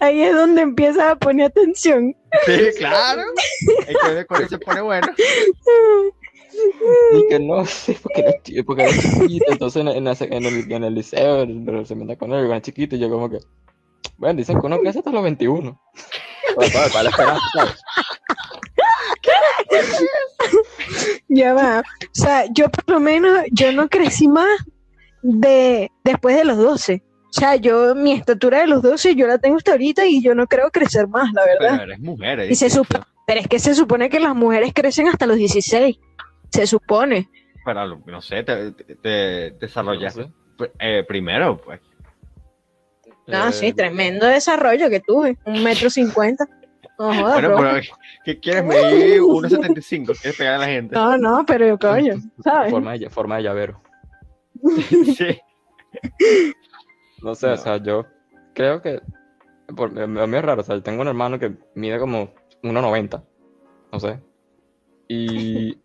[0.00, 2.14] Ahí es donde empiezas a poner atención.
[2.46, 3.22] Sí, claro.
[3.86, 5.08] Es que de cuando se pone bueno.
[7.14, 8.32] Y que no sé, porque era,
[8.64, 11.46] porque era chiquito, entonces en, en, la se- en el, en el liceo
[11.84, 13.38] se mete con él, cuando era chiquito, y yo como que,
[14.16, 15.80] bueno, dicen que uno crece hasta los 21.
[16.56, 17.74] Para, para, para la esperanza, ¿sabes?
[21.28, 21.80] Ya va.
[21.80, 24.48] O sea, yo por lo menos, yo no crecí más
[25.22, 27.02] de después de los 12.
[27.28, 30.34] O sea, yo, mi estatura de los 12, yo la tengo hasta ahorita y yo
[30.34, 31.70] no creo crecer más, la verdad.
[31.72, 32.50] Pero eres mujer.
[32.50, 32.70] Y se ¿eh?
[32.70, 35.98] supo- Pero es que se supone que las mujeres crecen hasta los 16.
[36.50, 37.28] Se supone.
[37.66, 39.10] Pero no sé, te, te, te
[39.60, 40.72] desarrollaste No sé.
[40.78, 41.80] eh, primero, pues.
[43.30, 45.36] Ah, Eh, sí, tremendo desarrollo que tuve.
[45.44, 46.46] Un metro cincuenta.
[46.98, 47.56] Bueno, bro.
[47.58, 47.80] pero
[48.24, 50.06] ¿qué quieres medir 1.75?
[50.20, 50.94] ¿Quieres pegar a la gente?
[50.96, 52.70] No, no, pero coño, ¿sabes?
[52.72, 53.80] Forma de, forma de llavero.
[55.16, 55.38] Sí.
[57.22, 57.54] No sé, No.
[57.54, 58.06] o sea, yo
[58.54, 59.00] creo que,
[59.74, 63.22] por, a mí es raro, o sea, yo tengo un hermano que mide como 1,90,
[63.92, 64.20] no sé,
[65.08, 65.80] y,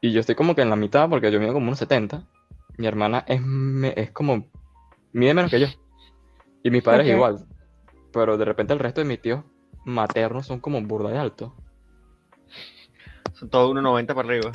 [0.00, 2.26] y yo estoy como que en la mitad porque yo mido como 1,70,
[2.78, 4.50] mi hermana es, me- es como,
[5.12, 5.66] mide menos que yo,
[6.62, 7.14] y mis padres Ok.
[7.14, 7.46] igual,
[8.12, 9.44] pero de repente el resto de mis tíos
[9.84, 11.54] maternos son como burda de alto.
[13.34, 14.50] Son todos 1.90 para arriba.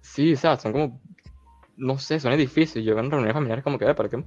[0.00, 1.00] Sí, o sea, son como,
[1.76, 4.22] no sé, son edificios, yo en reuniones familiares como que, "Eh, ¿para qué?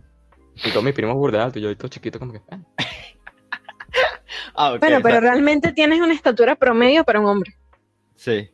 [0.55, 2.59] Y todos mis primos burda de alto, y yo todo chiquito como que, "Ah".
[4.55, 4.77] Ah.
[4.79, 7.53] Bueno, pero realmente tienes una estatura promedio para un hombre.
[8.15, 8.49] sí.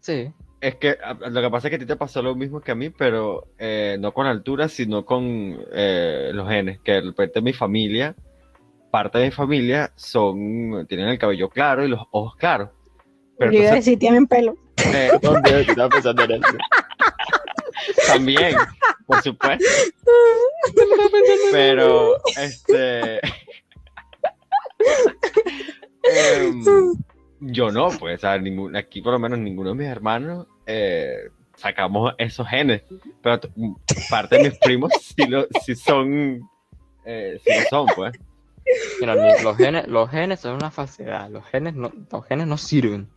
[0.00, 0.32] sí.
[0.60, 2.72] Es que a- lo que pasa es que a ti te pasó lo mismo que
[2.72, 6.80] a mí, pero eh, no con altura, sino con eh, los genes.
[6.80, 8.16] Que de repente mi familia,
[8.90, 12.70] parte de mi familia, son tienen el cabello claro y los ojos claros.
[13.38, 14.56] Pero Yo iba a entonces, decir, tienen pelo.
[14.94, 15.10] eh,
[15.68, 16.56] estaba pensando en eso.
[18.06, 18.56] también,
[19.06, 19.64] por supuesto.
[21.52, 23.20] Pero, este.
[26.02, 26.64] Em,
[27.40, 32.46] yo no, pues, ningún- aquí por lo menos ninguno de mis hermanos eh, sacamos esos
[32.48, 32.82] genes,
[33.22, 33.40] pero
[34.10, 36.40] parte de mis primos sí, lo, sí son,
[37.04, 38.12] eh, sí lo son, pues.
[39.00, 41.30] Mira, los genes, los genes son una falsedad.
[41.30, 43.08] Los genes no, los genes no sirven.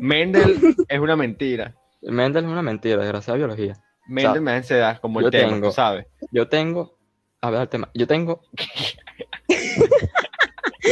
[0.00, 1.74] Mendel es una mentira.
[2.02, 3.76] Mendel es una mentira, desgraciada biología.
[4.06, 6.06] Mendel O sea, me da ansiedad, como el yo tema, tengo- sabes.
[6.32, 6.96] Yo tengo,
[7.40, 8.42] a ver el tema, yo tengo,
[9.48, 9.56] yo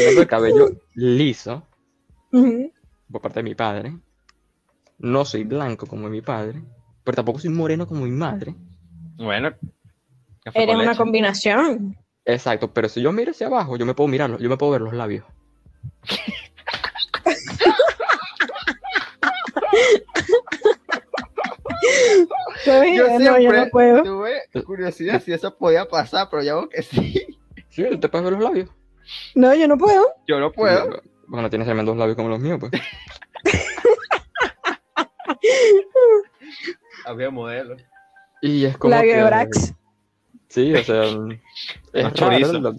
[0.07, 1.67] tengo el cabello liso
[3.11, 3.93] por parte de mi padre.
[4.99, 6.63] No soy blanco como mi padre,
[7.05, 8.55] pero tampoco soy moreno como mi madre.
[9.17, 9.53] Bueno.
[10.55, 11.97] Eres una combinación.
[12.29, 14.83] Exacto, pero si yo miro hacia abajo, yo me puedo mirarlo, yo me puedo ver
[14.83, 15.25] los labios.
[22.67, 24.03] Yo no, siempre yo no puedo.
[24.03, 27.39] tuve curiosidad si eso podía pasar, pero ya veo que sí.
[27.71, 28.69] Sí, te puedes ver los labios.
[29.35, 30.07] No, yo no puedo.
[30.27, 31.01] Yo no puedo.
[31.29, 32.73] Bueno, tienes tremendos labios como los míos, pues.
[37.07, 37.81] Había modelos.
[38.43, 39.19] Y es como Labio que...
[39.19, 39.75] de Brax.
[40.49, 41.05] Sí, o sea,
[41.93, 42.75] es Unos raro,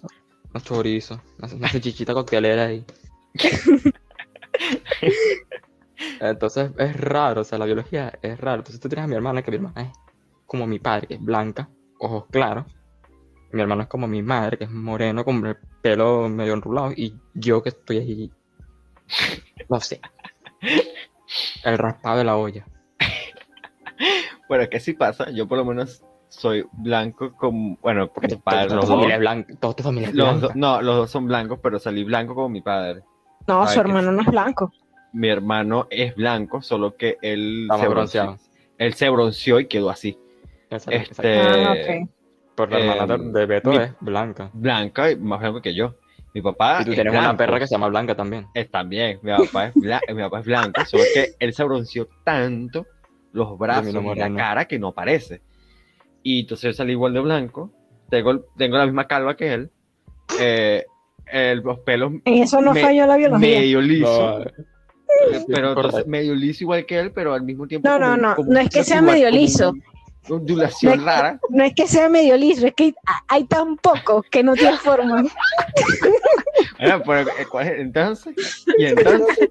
[0.51, 2.86] Unos chorizos, una, una salchichita coctelera ahí.
[6.19, 8.60] Entonces es raro, o sea, la biología es raro.
[8.60, 9.91] Entonces tú tienes a mi hermana, que mi hermana es
[10.45, 12.65] como mi padre, que es blanca, ojos claros.
[13.51, 16.91] Mi hermano es como mi madre, que es moreno, con el pelo medio enrulado.
[16.95, 18.32] Y yo que estoy ahí,
[19.69, 19.99] no sé,
[21.63, 22.65] el raspado de la olla.
[24.47, 25.29] Bueno, es que sí pasa.
[25.32, 28.92] Yo por lo menos soy blanco como, bueno, porque Porque mis padres, toda los tu
[28.92, 29.54] familia dos, es blanca.
[29.60, 30.48] Toda tu familia es los blanca.
[30.48, 33.02] dos- no, los dos son blancos, pero salí blanco como mi padre.
[33.48, 34.72] No, su hermano no es blanco.
[35.12, 38.38] Mi hermano es blanco, solo que él se bronceó.
[38.78, 40.18] Él se bronceó y quedó así.
[40.70, 41.39] Exacto, Este.
[41.42, 41.72] Ah,
[42.04, 42.10] ok.
[42.56, 44.50] Por la hermana de, Beto mi- es blanca.
[44.54, 45.96] Blanca y más blanco que yo.
[46.34, 48.46] Mi papá Y tú es tienes una perra que se llama Blanca también.
[48.54, 52.08] Es también, mi papá es, bla- mi papá es blanco, solo que él se bronceó
[52.24, 52.86] tanto
[53.32, 55.42] los brazos y la cara que no parece.
[56.23, 57.71] Y entonces yo salí igual de blanco,
[58.10, 59.69] tengo, tengo la misma calva que él,
[60.39, 60.86] eh,
[61.32, 63.47] el- los pelos En eso no Me- falló la biología.
[63.60, 64.45] medio liso, No,
[65.47, 68.36] pero entonces medio liso igual que él, pero al mismo tiempo No, como no, no,
[68.36, 69.73] como no es que sea medio liso.
[70.29, 71.39] ondulación No es- rara.
[71.49, 74.77] No es que sea medio liso, es que ha- hay tan poco que no tiene
[74.77, 75.23] forma.
[76.79, 77.79] Bueno, pero, eh, ¿cuál es?
[77.79, 79.49] entonces, y entonces,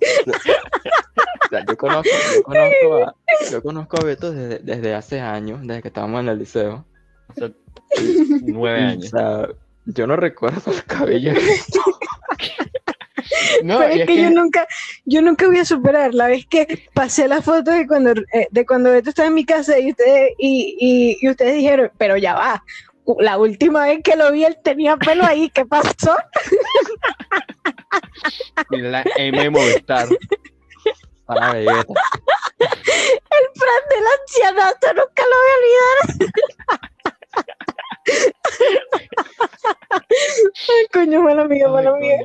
[0.00, 3.14] O sea, yo conozco, yo conozco a,
[3.50, 6.84] yo conozco a Beto desde, desde hace años, desde que estábamos en el liceo.
[7.28, 7.50] o sea,
[8.42, 9.12] nueve años.
[9.12, 9.48] O sea,
[9.86, 11.32] yo no recuerdo el cabello.
[13.62, 14.66] No, Pero es que, yo nunca,
[15.04, 18.66] yo nunca voy a superar la vez que pasé la foto de cuando, eh, de
[18.66, 22.34] cuando Beto estaba en mi casa y ustedes, y, y, y ustedes dijeron, pero ya
[22.34, 22.64] va,
[23.18, 26.16] la última vez que lo vi él tenía pelo ahí, ¿qué pasó?
[28.70, 30.08] Mira la M Movistar.
[31.26, 31.94] Para Vegeta.
[32.58, 36.32] Fran del ancianato, nunca lo voy a olvidar.
[40.68, 42.18] Ay, coño, mala mía, mala mía.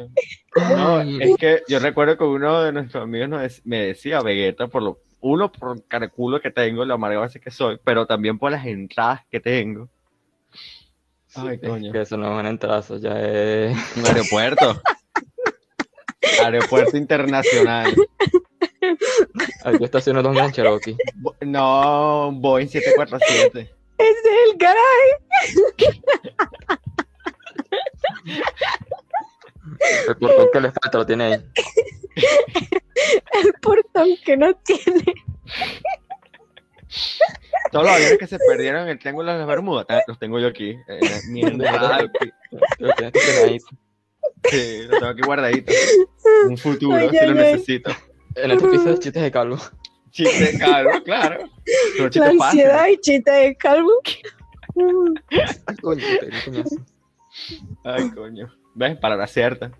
[0.76, 4.68] No, es que yo recuerdo que uno de nuestros amigos nos dec- me decía Vegeta
[4.68, 8.38] por lo uno por el caraculo que tengo, la amarga base que soy, pero también
[8.38, 9.90] por las entradas que tengo.
[11.36, 11.92] Ay, es coño.
[11.92, 13.76] que eso no es una entrada, eso ya es.
[13.98, 14.82] Un aeropuerto.
[16.44, 17.94] aeropuerto internacional.
[19.64, 20.98] Ay, yo estaciono dos en Cherokee.
[21.16, 23.72] Bo- No, Boeing 747.
[23.98, 24.86] Ese es el garaje.
[30.08, 31.34] El portón que le falta lo tiene ahí.
[33.44, 35.14] el portón que no tiene.
[37.72, 40.48] Todos los aviones que se perdieron en el Triángulo de las Bermudas, los tengo yo
[40.48, 40.78] aquí.
[40.88, 40.98] La-
[41.30, 43.60] mi entrada, aquí.
[44.50, 45.76] Sí, los tengo aquí guardaditos.
[46.48, 47.54] Un futuro, Ay, si ay, lo ay.
[47.54, 47.92] necesito.
[48.36, 49.58] En este piso de chistes de calvo.
[50.12, 51.50] Chiste caro, claro.
[51.98, 52.42] Pero La fácil.
[52.42, 53.92] ansiedad y chiste de calvo.
[57.84, 58.54] Ay, coño.
[58.76, 58.98] ¿Ves?
[58.98, 59.72] Palabra cierta.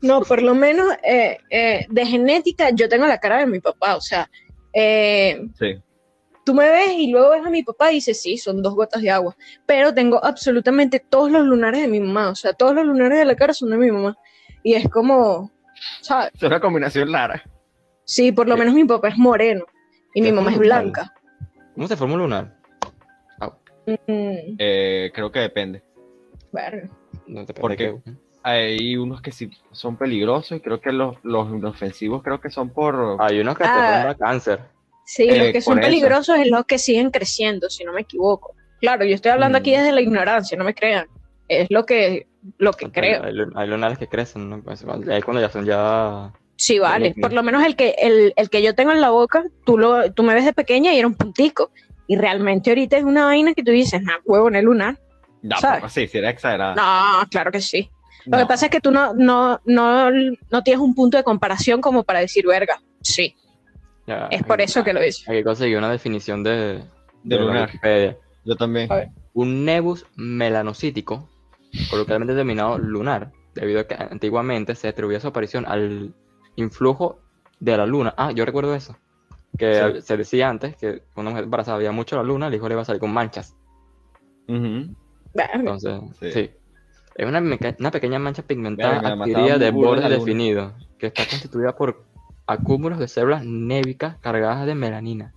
[0.00, 3.96] No, por lo menos eh, eh, de genética yo tengo la cara de mi papá.
[3.96, 4.30] O sea,
[4.72, 5.76] eh, Sí.
[6.46, 9.02] Tú me ves y luego ves a mi papá y dices, sí, son dos gotas
[9.02, 9.36] de agua.
[9.66, 12.30] Pero tengo absolutamente todos los lunares de mi mamá.
[12.30, 14.16] O sea, todos los lunares de la cara son de mi mamá.
[14.62, 15.50] Y es como,
[16.00, 16.30] ¿sabes?
[16.34, 17.42] Es una combinación rara.
[18.04, 19.64] Sí, por lo menos mi papá es moreno
[20.14, 21.12] y mi ¿Qué mamá es blanca.
[21.74, 22.56] ¿Cómo se forma un lunar?
[23.86, 25.82] Mm, Eh, creo que depende.
[26.52, 26.88] verga.
[27.26, 27.96] No te ¿Por qué?
[28.42, 32.70] Hay unos que sí son peligrosos y creo que los, los inofensivos creo que son
[32.70, 33.16] por...
[33.20, 34.00] Hay unos que te Ah.
[34.00, 34.60] forman cáncer.
[35.08, 38.54] Sí, Eh, los que son peligrosos es los que siguen creciendo, si no me equivoco.
[38.80, 39.60] Claro, yo estoy hablando Mm.
[39.60, 41.06] aquí desde la ignorancia, no me crean.
[41.48, 42.26] Es lo que,
[42.58, 43.22] lo que Hay, creo.
[43.24, 44.62] hay hay lunares que crecen, ¿no?
[44.62, 46.32] Pues, ahí cuando ya son ya...
[46.56, 47.14] Sí, vale.
[47.20, 50.10] Por lo menos el que, el, el que yo tengo en la boca, tú, lo,
[50.12, 51.70] tú me ves de pequeña y era un puntico.
[52.08, 54.98] Y realmente ahorita es una vaina que tú dices, nah, huevo, en el lunar.
[55.42, 55.92] No, ¿Sabes?
[55.92, 56.74] sí, sí era exagerada.
[56.74, 57.90] No, claro que sí.
[58.24, 61.80] Lo que pasa es que tú no, no, no, no tienes un punto de comparación
[61.80, 63.36] como para decir, verga, sí.
[64.06, 65.28] Ya- Es por eso que lo dices.
[65.28, 66.82] Hay que conseguir una definición de,
[67.22, 67.66] De lunar.
[67.68, 68.16] Wikipedia.
[68.44, 68.88] Yo también.
[69.34, 71.28] Un nebus melanocítico,
[71.90, 76.14] coloquialmente denominado lunar, debido a que antiguamente se atribuía su aparición al
[76.56, 77.20] influjo
[77.60, 78.14] de la luna.
[78.16, 78.96] Ah, yo recuerdo eso.
[79.58, 80.02] Que Sí.
[80.02, 82.74] se decía antes que cuando una mujer embarazada veía mucho la luna, el hijo le
[82.74, 83.56] iba a salir con manchas.
[84.46, 84.94] Verga.
[85.54, 86.32] Entonces, Sí.
[86.32, 86.50] sí.
[87.14, 90.18] Es una, pequeña mancha pigmentada me adquirida de un burro en borde la luna.
[90.18, 92.04] definido, que está constituida por
[92.46, 95.32] acúmulos de células névicas cargadas de melanina.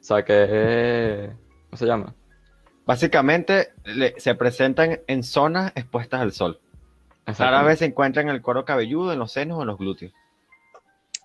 [0.00, 1.30] O sea que...
[1.66, 2.14] ¿Cómo se llama?
[2.86, 6.60] Básicamente le- se presentan en zonas expuestas al sol.
[7.26, 10.12] Rara vez se encuentran en el cuero cabelludo, en los senos o en los glúteos.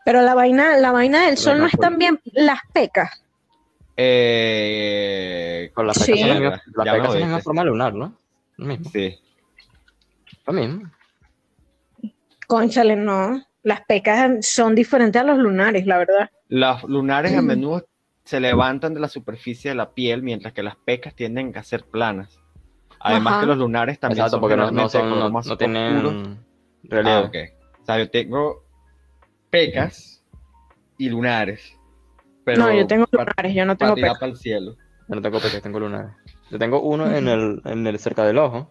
[0.04, 1.90] Pero la vaina, la vaina del sol no es Venga, pues.
[1.90, 3.24] también las pecas.
[3.96, 6.14] Eh, Con las Sí.
[6.14, 8.18] pecas son la pecas son la misma forma lunar, ¿no?
[8.58, 8.90] Lo mismo.
[8.90, 9.20] Sí.
[10.48, 10.92] Lo mismo.
[12.48, 13.44] Cónchale, no.
[13.64, 16.30] Las pecas son diferentes a los lunares, la verdad.
[16.50, 17.46] Los lunares a Mm.
[17.46, 17.86] menudo
[18.24, 21.84] se levantan de la superficie de la piel, mientras que las pecas tienden a ser
[21.86, 22.40] planas.
[23.00, 23.42] Además Ajá.
[23.42, 25.58] que los lunares también Exacto, son porque no, no son, no, más no oscuro.
[25.58, 26.44] tienen Ah,
[26.84, 27.20] relieve.
[27.28, 27.36] ok.
[27.82, 28.64] O sea, yo tengo
[29.50, 30.24] pecas
[30.98, 31.78] y lunares.
[32.46, 34.20] Pero no, yo tengo lunares, yo no tengo pecas.
[34.20, 34.76] para el cielo.
[35.08, 36.12] Yo no tengo pecas, tengo lunares.
[36.52, 38.70] Yo tengo uno en el, en el cerca del ojo.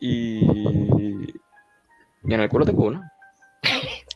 [0.00, 1.07] Y,
[2.24, 3.02] y en el culo tengo uno.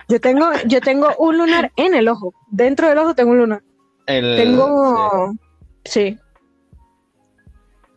[0.08, 2.34] Yo tengo, yo tengo un lunar en el ojo.
[2.50, 3.62] Dentro del ojo tengo un lunar.
[4.06, 5.32] El- Tengo.
[5.84, 6.18] Sí.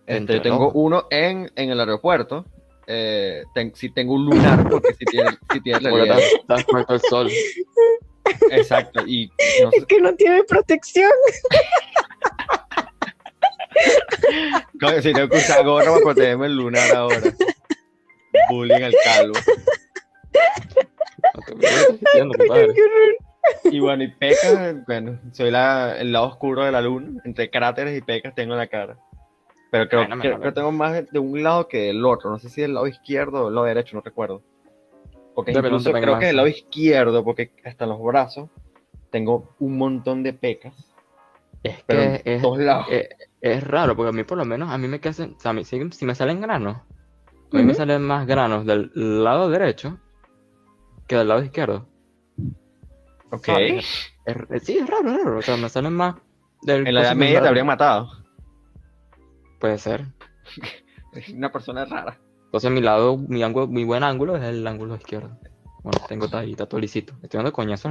[0.07, 0.79] Este, Entre yo tengo ojo.
[0.79, 2.45] uno en, en el aeropuerto.
[2.87, 6.23] Eh, ten- sí tengo un lunar porque si tiene, sí tiene relieve.
[6.39, 7.31] estás, al sol.
[8.51, 9.01] Exacto.
[9.07, 9.27] Y
[9.63, 11.11] no sé, Es que no tiene protección.
[15.01, 17.21] si tengo que usar gorra para protegerme el lunar ahora.
[18.49, 19.33] Bullying al calvo.
[23.71, 27.21] Y bueno, y pecas, bueno, soy la, el lado oscuro de la luna.
[27.25, 28.97] Entre cráteres y pecas tengo en la cara.
[29.71, 30.47] Pero creo, Bueno, creo mejor.
[30.49, 32.29] que tengo más de, un lado que del otro.
[32.29, 34.41] No sé si del lado izquierdo o del lado derecho, no recuerdo.
[35.33, 38.49] Porque incluso creo que del lado izquierdo, porque hasta los brazos
[39.11, 40.73] tengo un montón de pecas.
[41.63, 42.85] Es Pero que en es, todos lados.
[42.89, 43.09] es,
[43.41, 45.53] es raro, porque a mí por lo menos, a mí me quedan, o sea, a
[45.53, 46.77] mí- si, si me salen granos,
[47.51, 49.97] a mí me salen más granos del lado derecho
[51.07, 51.87] que del lado izquierdo.
[53.31, 53.47] ok.
[53.47, 56.15] Es- es- sí, es raro, es raro, o sea, me salen más
[56.63, 56.87] del...
[56.87, 58.09] En la edad media te habrían matado.
[59.59, 60.05] Puede ser.
[61.13, 62.17] Es una persona rara.
[62.45, 65.37] Entonces mi lado, mi ángulo, mi buen ángulo es el ángulo izquierdo.
[65.83, 67.13] Bueno, tengo ahí, todo lisito.
[67.21, 67.89] Estoy dando coñazo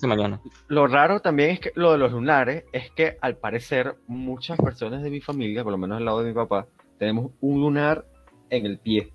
[0.00, 0.40] si mañana.
[0.66, 5.04] Lo raro también es que lo de los lunares es que al parecer muchas personas
[5.04, 6.66] de mi familia, por lo menos del lado de mi papá,
[6.98, 8.04] tenemos un lunar
[8.50, 9.12] en el pie.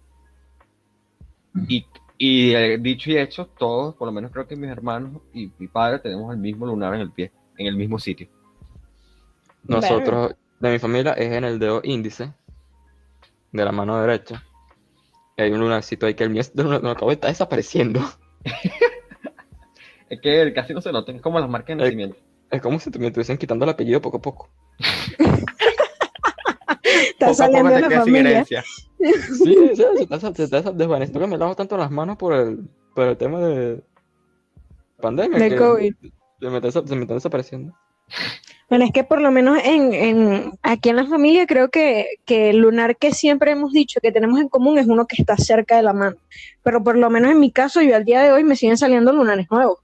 [1.67, 1.85] Y,
[2.17, 5.67] y eh, dicho y hecho, todos, por lo menos creo que mis hermanos y mi
[5.67, 8.27] padre tenemos el mismo lunar en el pie, en el mismo sitio.
[9.63, 12.33] Nosotros, de mi familia, es en el dedo índice
[13.51, 14.43] de la mano derecha.
[15.37, 18.01] Y hay un lunarcito ahí que el mío es- lo, lo acabo de estar desapareciendo.
[20.09, 22.15] Es que casi no se nota, es como las marcas de nacimiento.
[22.49, 24.49] Es como si te- me estuviesen quitando el apellido poco a poco.
[27.09, 28.45] Está saliendo de la familia.
[28.45, 28.55] Sí,
[29.43, 33.07] sí, se está, se está desvaneciendo que me lavo tanto las manos por el, por
[33.07, 33.83] el tema de
[35.01, 35.37] pandemia.
[35.37, 35.93] De COVID.
[36.39, 37.73] Se me, está, se me está desapareciendo.
[38.69, 42.49] Bueno, es que por lo menos en, en- aquí en la familia creo que, que
[42.49, 45.77] el lunar que siempre hemos dicho que tenemos en común es uno que está cerca
[45.77, 46.17] de la mano.
[46.63, 49.13] Pero por lo menos en mi caso, yo al día de hoy me siguen saliendo
[49.13, 49.79] lunares nuevos.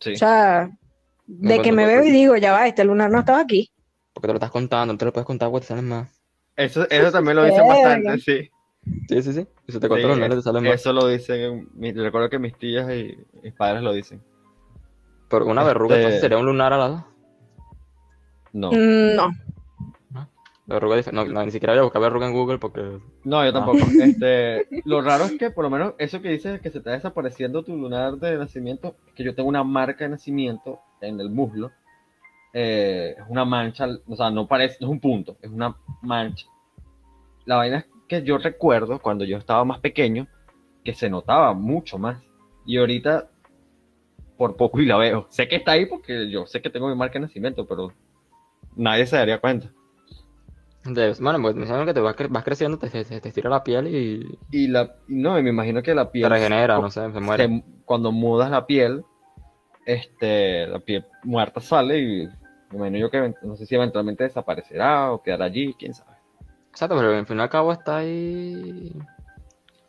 [0.00, 0.12] Sí.
[0.12, 0.70] O sea,
[1.26, 3.70] de que me veo y digo, ya va, este lunar no estaba aquí.
[4.12, 6.08] Porque te lo estás contando, no te lo puedes contar porque te salen más.
[6.64, 8.50] Eso, eso también lo dicen bastante, sí.
[9.08, 9.46] Sí, sí, sí.
[9.68, 10.74] Y si te cuento Sí, los lunares te salen más.
[10.74, 14.20] Eso lo dicen, recuerdo que mis tías y mis padres lo dicen.
[15.28, 17.06] Pero una verruga Este- entonces sería un lunar al lado.
[18.52, 18.70] No.
[18.72, 19.30] Mm, No.
[20.66, 22.80] La verruga no, no, ni siquiera voy a buscar verruga en Google porque.
[23.24, 23.52] No, yo Ah.
[23.52, 23.78] tampoco.
[24.00, 27.62] Este, lo raro es que por lo menos eso que dices que se está desapareciendo
[27.64, 31.72] tu lunar de nacimiento, es que yo tengo una marca de nacimiento en el muslo.
[32.54, 36.46] Eh, es una mancha, o sea, no parece, no es un punto, es una mancha.
[37.44, 40.26] La vaina es que yo recuerdo cuando yo estaba más pequeño
[40.84, 42.22] que se notaba mucho más.
[42.66, 43.28] Y ahorita
[44.36, 45.26] por poco y la veo.
[45.30, 47.92] Sé que está ahí porque yo sé que tengo mi marca de nacimiento, pero
[48.76, 49.68] nadie se daría cuenta.
[50.84, 53.48] De- bueno, pues me imagino que te vas, cre- vas creciendo, te, te, te estira
[53.48, 56.82] la piel y Y la, no, y me imagino que la te piel regenera, co-
[56.82, 57.46] no sé, se muere.
[57.46, 59.04] se- cuando mudas la piel,
[59.86, 62.26] este, la piel muerta sale y
[62.70, 66.11] me imagino yo que no sé si eventualmente desaparecerá o quedará allí, quién sabe.
[66.72, 68.92] Exacto, pero al fin y al cabo está ahí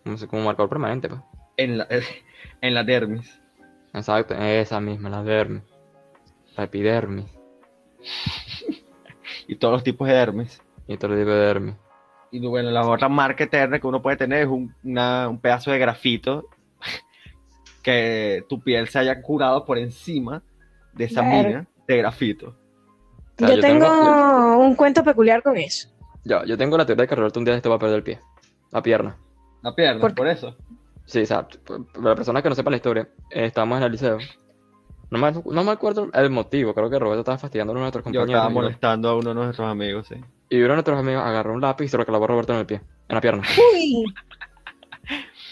[0.04, 1.22] como, si- como marcador permanente, pues.
[1.58, 1.88] En la,
[2.62, 3.42] en la dermis.
[3.94, 5.64] Exacto, esa misma, la dermis.
[6.58, 7.26] La epidermis
[9.48, 10.62] Y todos los tipos de dermis.
[10.88, 11.76] y todo tipo de dermis.
[12.32, 15.72] Y bueno, la otra marca eterna que uno puede tener es un, una- un pedazo
[15.72, 16.48] de grafito
[17.84, 20.42] que tu piel se haya curado por encima
[20.94, 21.46] de esa Ver.
[21.46, 22.48] mina de grafito.
[22.50, 22.56] O
[23.40, 25.90] sea, yo, yo tengo, tengo- un cuento peculiar con eso.
[26.26, 28.04] Yo, yo tengo la teoría de que Roberto un día te va a perder el
[28.04, 28.20] pie,
[28.72, 29.18] la pierna.
[29.62, 30.56] La pierna, ¿Por eso.
[31.06, 31.48] Sí, o sea,
[32.02, 34.18] para personas que no sepan la historia, eh, estábamos en el liceo.
[35.10, 37.84] No me, no me acuerdo el motivo, creo que Roberto estaba fastidiando a uno de
[37.92, 38.40] nuestros Yo compañeros.
[38.40, 40.16] estaba y- molestando a uno de nuestros amigos, sí.
[40.50, 42.60] Y uno de nuestros amigos agarró un lápiz y se lo clavó a Roberto en
[42.60, 43.44] el pie, en la pierna.
[43.74, 44.06] Uy,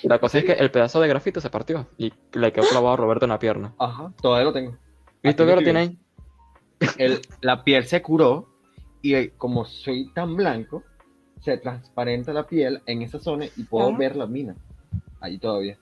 [0.03, 2.97] la cosa es que el pedazo de grafito se partió y le quedó clavado a
[2.97, 3.73] Roberto en la pierna.
[3.77, 4.77] Ajá, todavía lo tengo.
[5.21, 5.99] ¿Visto que lo lo tiene ahí?
[6.97, 8.47] El- la piel se curó
[9.01, 10.83] y eh, como soy tan blanco,
[11.41, 13.97] se transparenta la piel en esa zona y puedo Ah.
[13.97, 14.55] ver la mina.
[15.19, 15.77] Ahí todavía.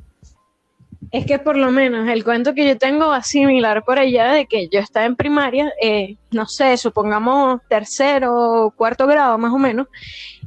[1.11, 4.45] Es que por lo menos el cuento que yo tengo va similar por allá de
[4.45, 9.57] que yo estaba en primaria, eh, no sé, supongamos tercero o cuarto grado más o
[9.57, 9.87] menos,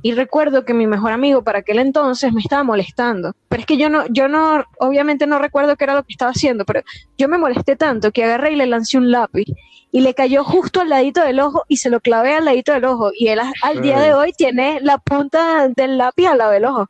[0.02, 3.34] y recuerdo que mi mejor amigo para aquel entonces me estaba molestando.
[3.48, 6.32] Pero es que yo no, yo no, obviamente no recuerdo qué era lo que estaba
[6.32, 6.82] haciendo, pero
[7.16, 9.46] yo me molesté tanto que agarré y le lancé un lápiz
[9.92, 12.84] y le cayó justo al ladito del ojo y se lo clavé al ladito del
[12.84, 13.10] ojo.
[13.16, 16.82] Y él al día de hoy tiene la punta del lápiz al lado del ojo.
[16.82, 16.88] O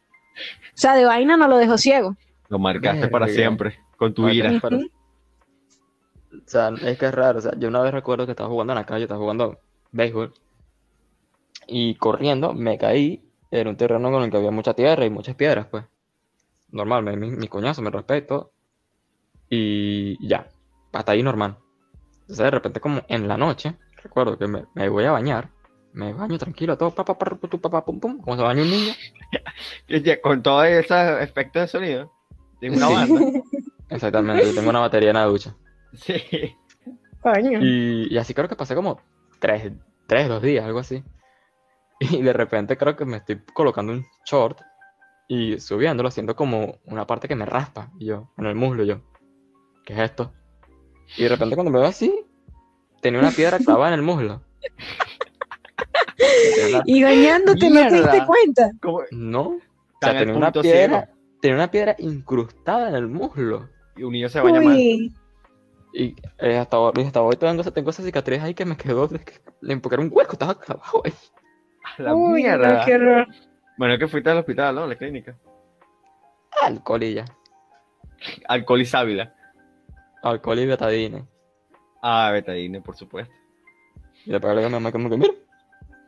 [0.74, 2.16] sea, de vaina no lo dejó ciego.
[2.53, 4.48] Lo marcaste para siempre, con tu ira.
[4.61, 7.38] para- O sea, es que es raro.
[7.38, 9.59] O sea, yo una vez recuerdo que estaba jugando en la calle, estaba jugando
[9.90, 10.32] béisbol.
[11.66, 15.34] Y corriendo me caí en un terreno con el que había mucha tierra y muchas
[15.34, 15.84] piedras, pues.
[16.70, 18.53] Normal, me, mi, mi coñazo, me respeto.
[19.48, 20.46] Y ya,
[20.92, 21.57] hasta ahí normal.
[22.22, 25.50] Entonces de repente como en la noche, recuerdo que me, me voy a bañar.
[25.92, 28.92] Me baño tranquilo, todo pa, pa, pa, pum, pum, como se baña un niño.
[30.22, 32.12] Con todos esos efectos de sonido.
[32.62, 33.20] De una banda.
[33.90, 35.54] Exactamente, yo tengo una batería en la ducha.
[35.94, 36.56] sí.
[37.20, 37.60] Coño.
[37.60, 39.00] Y, y así creo que pasé como
[39.38, 39.72] tres,
[40.06, 41.04] tres, dos días, algo así.
[42.00, 44.60] Y de repente creo que me estoy colocando un short
[45.28, 47.90] y subiéndolo, siento como una parte que me raspa.
[47.98, 49.00] Y yo, en el muslo, yo,
[49.84, 50.32] ¿qué es esto?
[51.16, 52.12] Y de repente cuando me veo así,
[53.00, 54.42] tenía una piedra clavada en el muslo.
[56.86, 58.70] Y bañándote, ¿no te diste cuenta?
[59.10, 59.60] No, o
[60.00, 61.22] sea, tenía una piedra, ciego.
[61.43, 63.68] Tenía una piedra incrustada en el muslo.
[63.97, 64.78] Y un niño se baña mal.
[64.78, 69.09] Y eh, hasta, hoy- hasta hoy tengo, esa- tengo esa cicatriz ahí que me quedó,
[69.11, 69.18] que
[69.61, 71.12] le era un hueco, estaba clavado ahí.
[71.99, 72.84] A la uy, no, mierda.
[72.86, 73.26] qué horror.
[73.76, 74.84] Bueno, es que fuiste al hospital, ¿no?
[74.84, 75.36] A la clínica.
[76.62, 77.24] Alcohol y ya.
[78.49, 79.34] Alcohol y sábila.
[80.22, 81.26] Alcohol y betadine.
[82.03, 83.34] Ah, betadine, por supuesto.
[84.24, 85.34] Y le pegué a mi mamá como que, mira.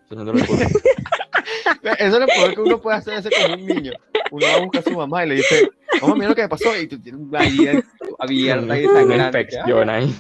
[0.09, 0.33] culo.
[1.99, 3.93] Eso es lo peor que uno puede hacer ese con un niño.
[4.35, 5.71] Uno va a buscar a su mamá y le dice,
[6.01, 6.77] vamos, mira lo que me pasó.
[6.77, 7.83] Y tú tienes una herida
[8.19, 9.41] abierta y sangrante.
[9.41, 10.15] infección ahí.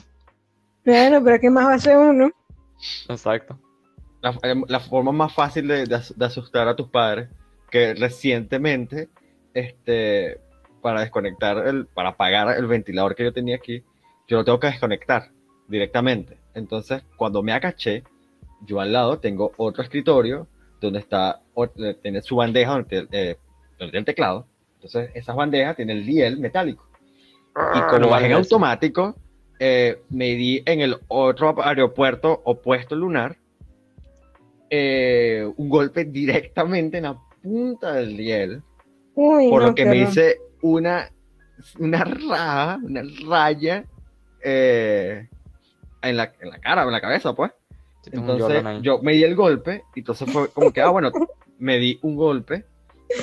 [0.84, 2.30] Bueno, pero ¿qué más va a hacer uno?
[3.08, 3.58] Exacto.
[4.20, 4.38] La,
[4.68, 7.28] la forma más fácil de, de as- de asustar a tus padres,
[7.70, 9.08] que recientemente,
[9.52, 10.38] este,
[10.80, 13.82] para desconectar, el, para apagar el ventilador que yo tenía aquí,
[14.28, 15.30] yo lo tengo que desconectar
[15.68, 16.38] directamente.
[16.54, 18.04] Entonces, cuando me agaché,
[18.64, 20.46] yo al lado tengo otro escritorio
[20.80, 21.40] donde está,
[21.76, 23.36] eh, tiene su bandeja donde, eh,
[23.84, 24.46] donde tiene el teclado.
[24.74, 26.86] Entonces, esas bandejas tienen el diel metálico.
[27.74, 29.16] Y como no bajé en automático,
[29.58, 33.36] eh, me di en el otro aeropuerto opuesto lunar
[34.70, 38.62] eh, un golpe directamente en la punta del diel,
[39.14, 40.08] Uy, por no, lo que me horror.
[40.10, 41.10] hice una,
[41.78, 43.84] una raja, una raya
[44.42, 45.28] eh,
[46.02, 47.52] en, la, en la cara, en la cabeza, pues.
[48.10, 51.12] Entonces yo me di el golpe, y entonces fue como que, ah, bueno,
[51.58, 52.64] me di un golpe,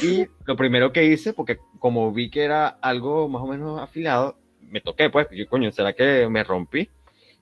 [0.02, 4.38] y lo primero que hice, porque como vi que era algo más o menos afilado,
[4.62, 6.89] me toqué, pues, yo, coño, ¿será que me rompí?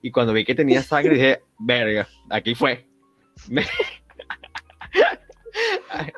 [0.02, 2.86] Y cuando vi que tenía sangre, dije, verga, aquí fue.
[3.48, 3.64] Me-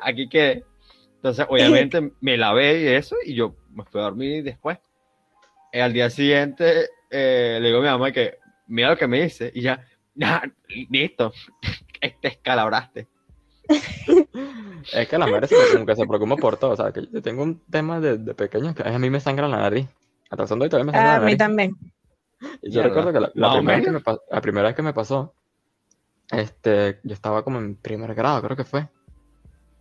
[0.01, 0.63] aquí quedé.
[1.15, 4.77] Entonces, obviamente, me lavé y eso, y yo me fui a dormir después.
[5.71, 9.23] Eh, al día siguiente, eh, le digo a mi mamá que, mira lo que me
[9.25, 9.85] hice, y ya,
[10.21, 10.43] "Ah,
[10.89, 11.33] listo,
[12.21, 13.07] te escalabraste.
[14.93, 16.71] Es que la madre se, como que se preocupa por todo.
[16.71, 19.47] O sea, que yo tengo un tema de, de pequeño que a mí me sangra
[19.47, 19.87] la nariz.
[20.29, 21.37] Hasta el son de hoy todavía me sangra Ah, a la mí nariz.
[21.39, 21.71] también.
[22.61, 24.01] Y yo recuerdo que la, la primera vez que menos.
[24.01, 25.33] me, pa- la primera vez que me pasó,
[26.31, 28.87] este, yo estaba como en primer grado, creo que fue.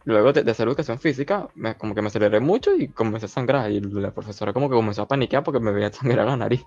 [0.05, 3.29] luego de, de hacer educación física, me- como que me aceleré mucho y comencé a
[3.29, 3.71] sangrar.
[3.71, 6.65] Y la profesora como que comenzó a paniquear porque me veía sangrar la nariz.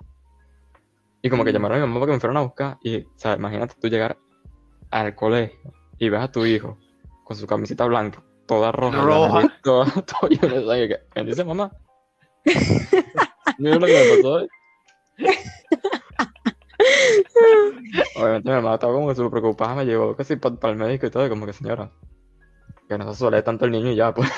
[1.22, 1.54] Y como que Mm.
[1.54, 2.78] llamaron a mi mamá para que me fueran a buscar.
[2.84, 4.18] Y, o sea, imagínate tú llegar
[4.92, 6.78] al colegio y ves a tu hijo
[7.26, 9.34] con su camiseta blanca, toda roja, Roja.
[9.34, 9.86] nariz toda,
[10.30, 10.88] de sangre.
[10.88, 11.72] que, ¿Me dice mamá?
[13.58, 14.48] Mira lo que me pasó hoy.
[18.16, 21.10] Obviamente mi mamá estaba como que súper preocupada, me llevó casi para el médico y
[21.10, 21.92] todo, y como que señora,
[22.88, 24.30] que no se suele tanto el niño y ya, pues.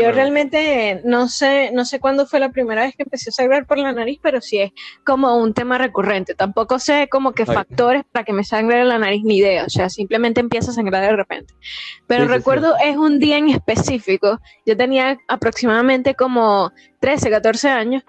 [0.00, 3.66] Yo realmente no sé, no sé cuándo fue la primera vez que empecé a sangrar
[3.66, 4.72] por la nariz, pero sí es
[5.04, 6.34] como un tema recurrente.
[6.34, 7.54] Tampoco sé como que Ay.
[7.54, 9.64] factores para que me sangre la nariz ni idea.
[9.64, 11.54] O sea, simplemente empieza a sangrar de repente.
[12.06, 12.38] Pero Sí, sí, sí.
[12.38, 14.40] recuerdo es un día en específico.
[14.64, 18.02] Yo tenía aproximadamente como 13, 14 años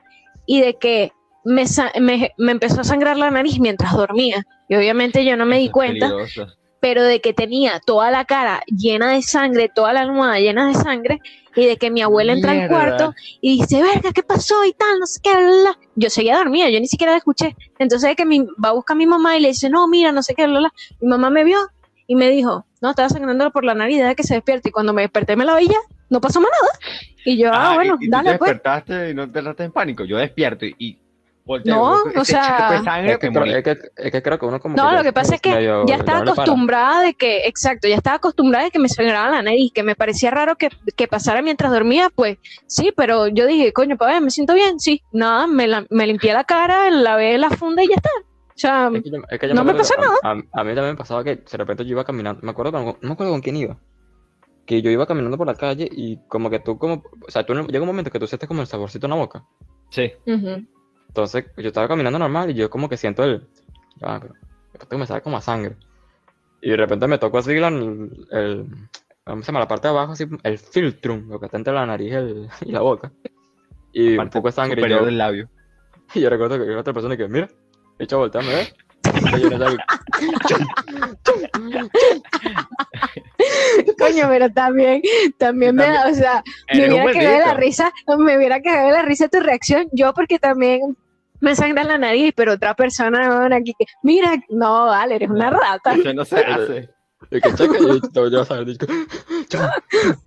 [0.45, 1.11] y de que
[1.43, 1.63] me,
[2.01, 4.43] me, me empezó a sangrar la nariz mientras dormía.
[4.69, 6.47] Y obviamente yo no me Eso di cuenta peligroso.
[6.81, 10.73] pero de que tenía toda la cara llena de sangre, toda la almohada llena de
[10.75, 11.19] sangre,
[11.61, 14.63] y de que mi abuela entra al cuarto y dice, verga, ¿qué pasó?
[14.65, 15.77] y tal, no sé qué, bla, bla, bla".
[15.95, 17.55] Yo seguía dormida, yo ni siquiera la escuché.
[17.79, 20.11] Entonces de que mi, va a buscar a mi mamá y le dice, no, mira,
[20.11, 20.73] no sé qué, bla, bla".
[21.01, 21.57] mi mamá me vio
[22.05, 24.69] y me dijo, no, estaba sangrando por la nariz, deja que se despierte.
[24.69, 25.79] Y cuando me desperté me la vi ya,
[26.09, 26.73] no pasó más nada.
[27.25, 28.51] Y yo, ah, Ah, bueno, y, y tú dale te pues.
[28.51, 30.05] despertaste y no te entraste en pánico.
[30.05, 30.97] Yo despierto y, y
[31.47, 34.45] volteo, No, ese o sea, sangre, Es que, creo, es, que, es que creo que
[34.45, 36.43] uno como No, lo que pasa es que medio- ya estaba no le para.
[36.43, 39.95] acostumbrada de que, exacto, ya estaba acostumbrada de que me sangraba la nariz, que me
[39.95, 42.37] parecía raro que, que pasara mientras dormía, pues
[42.67, 44.79] sí, pero yo dije, coño, pa' ver, ¿me siento bien?
[44.79, 48.09] Sí, nada, me, la- me limpié la cara, lavé la funda y ya está.
[48.19, 50.31] O sea, Es que yo- es que yo No me acuerdo pasó que a- A,
[50.31, 52.95] a mí también me pasaba que de repente yo iba caminando, me acuerdo, con- no
[53.01, 53.77] me acuerdo con quién iba,
[54.65, 57.53] que yo iba caminando por la calle y como que tú como, o sea, tú
[57.53, 59.43] no- llega un momento que tú sientes como el saborcito en la boca.
[59.91, 60.11] Sí.
[60.25, 60.65] ujú.
[61.07, 63.47] Entonces yo estaba caminando normal y yo como que siento el,
[64.01, 65.75] ah, pero de repente me sabe como a sangre.
[66.61, 68.65] Y de repente me tocó así la, el,
[69.25, 69.59] ¿cómo se llama?
[69.59, 72.49] La parte de abajo, así, el filtrum, lo que está entre la nariz y, el-
[72.65, 73.11] y la boca.
[73.93, 74.73] Y un Parte poco de sangre.
[74.73, 75.49] Y superior yo, del labio.
[76.13, 77.47] y yo recuerdo que había otra persona que, mira,
[77.99, 78.73] hecho voltea, me ve.
[79.03, 79.83] Está lleno de sangre.
[83.97, 85.01] Coño, pero también,
[85.37, 86.43] también me da, o sea,
[86.73, 90.13] me hubiera quedado de la risa, me hubiera quedado de la risa tu reacción, yo
[90.13, 90.97] porque también
[91.39, 95.93] me sangra la nariz, pero otra persona aquí que, mira, no, vale, eres una rata.
[95.93, 96.89] Eso no se hace.
[97.31, 98.77] Y que checa, y yo, yo, ¿sabes?
[98.77, 98.93] Digo,
[99.47, 99.69] chao.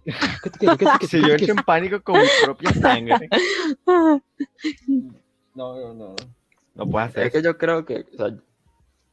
[0.05, 0.79] ¿Qué te quieres?
[0.79, 1.41] ¿Qué te quieres?
[1.41, 3.29] Si yo en pánico con mi propia sangre.
[5.55, 6.17] No, no, no.
[6.75, 8.33] No puedes hacer Es que yo creo que, o sea, o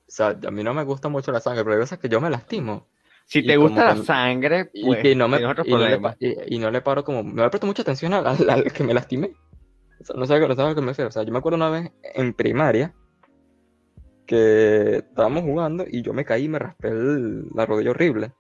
[0.08, 2.30] sea, a mí no me gusta mucho la sangre, pero hay veces que yo me
[2.30, 2.88] lastimo.
[3.30, 5.78] Si y te gusta la que- sangre, Y, pues que no me, otro y, no
[5.80, 8.94] le, y, y no paro como, le presto mucha atención al, al- al que me
[8.94, 9.34] lastimé.
[10.00, 11.10] O sea, no sé, no a lo que me refiero.
[11.10, 12.94] O sea, yo me acuerdo una vez en primaria
[14.26, 18.32] que estábamos jugando y yo me caí y me raspé el- la rodilla horrible.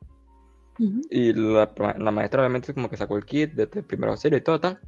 [0.80, 1.02] Ujú.
[1.10, 4.42] Y la, la maestra obviamente como que sacó el kit de, de primer auxilio y
[4.42, 4.80] todo tal.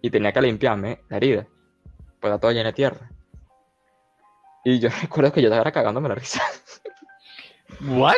[0.00, 1.46] Y tenía que limpiarme la herida.
[2.20, 3.10] Pues estaba toda llena de tierra.
[4.64, 6.40] Y yo recuerdo que yo estaba cagándome la risa.
[7.86, 8.16] ¿What?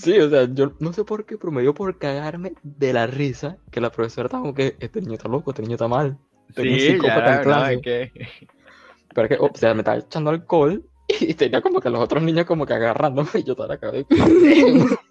[0.00, 3.06] Sí, o sea, yo no sé por qué, pero me dio por cagarme de la
[3.08, 6.16] risa que la profesora estaba como que este niño está loco, este niño está mal.
[6.54, 7.74] Tengo un Sí, psicópata ya, en no, clase.
[7.74, 8.12] es que...
[9.14, 10.84] Pero es que, o sea, me estaba echando alcohol
[11.20, 13.90] y tenía como que los otros niños como que agarrándome y yo estaba acá.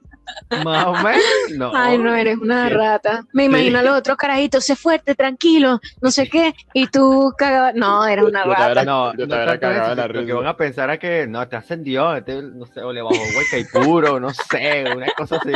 [0.63, 1.23] Más o menos,
[1.57, 1.71] no.
[1.75, 3.25] Ay, no, eres una rata.
[3.33, 7.75] Me imagino a los otros carajitos, sé fuerte, tranquilo, no sé qué, y tú cagabas.
[7.75, 8.83] No, eres una Yo rata.
[8.85, 10.35] No, Yo no estaba tanto cagado la Lo que risa.
[10.35, 13.57] van a pensar es que no, te ascendió, este, no sé, o le bajó hueca
[13.57, 15.51] y puro, no sé, una cosa así.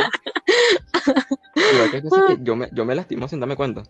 [1.54, 3.82] Pero es que hay veces que yo me, yo me lastimo sin darme cuenta.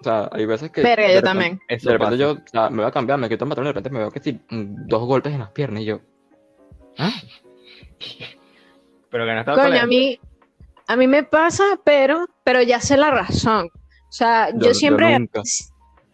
[0.00, 0.82] O sea, hay veces que.
[0.82, 1.60] Verga, de yo repente- también.
[1.68, 3.72] De repente yo o sea, me voy a cambiar, me quito el pantalón y de
[3.72, 6.00] repente me veo que sí, mm, dos golpes en las piernas y yo.
[6.98, 7.12] ¿Ah?
[9.10, 10.18] Pero ganaste Coño, a mí,
[10.86, 13.68] a mí me pasa, pero, pero ya sé la razón.
[13.74, 15.42] O sea, yo, Yo- yo siempre, nunca.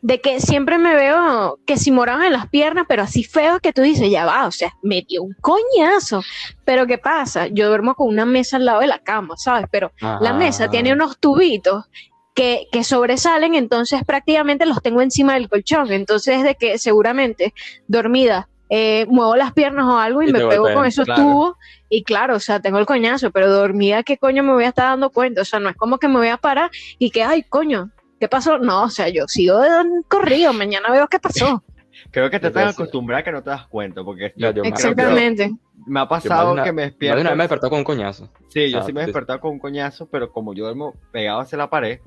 [0.03, 3.73] de que siempre me veo que si moraban en las piernas, pero así feo que
[3.73, 6.23] tú dices, ya va, o sea, me dio un coñazo.
[6.65, 7.47] Pero ¿qué pasa?
[7.49, 9.67] Yo duermo con una mesa al lado de la cama, ¿sabes?
[9.71, 11.87] Pero la mesa tiene unos tubitos
[12.35, 15.91] que, que sobresalen, entonces prácticamente los tengo encima del colchón.
[15.91, 17.55] Entonces, de que seguramente
[17.89, 21.23] dormida eh, muevo las piernas o algo y, Y me pego con esos claro.
[21.23, 21.55] tubos.
[21.89, 24.87] Y claro, o sea, tengo el coñazo, pero dormida, ¿qué coño me voy a estar
[24.87, 25.43] dando cuenta?
[25.43, 28.29] O sea, no es como que me voy a parar y que, ay, coño, ¿qué
[28.29, 28.59] pasó?
[28.59, 31.63] No, o sea, yo sigo de un corrido, mañana veo qué pasó.
[32.11, 32.83] Creo que te Yo estás sé.
[32.83, 35.51] acostumbrada que no te das cuenta, porque yo me- Exactamente.
[35.87, 37.21] me ha Yo pasado una- que me despierto.
[37.21, 38.31] una vez me despertó con un coñazo.
[38.49, 39.07] Sí, yo Ah, sí me he sí.
[39.09, 42.01] despertado con un coñazo, pero como yo duermo pegado hacia la pared,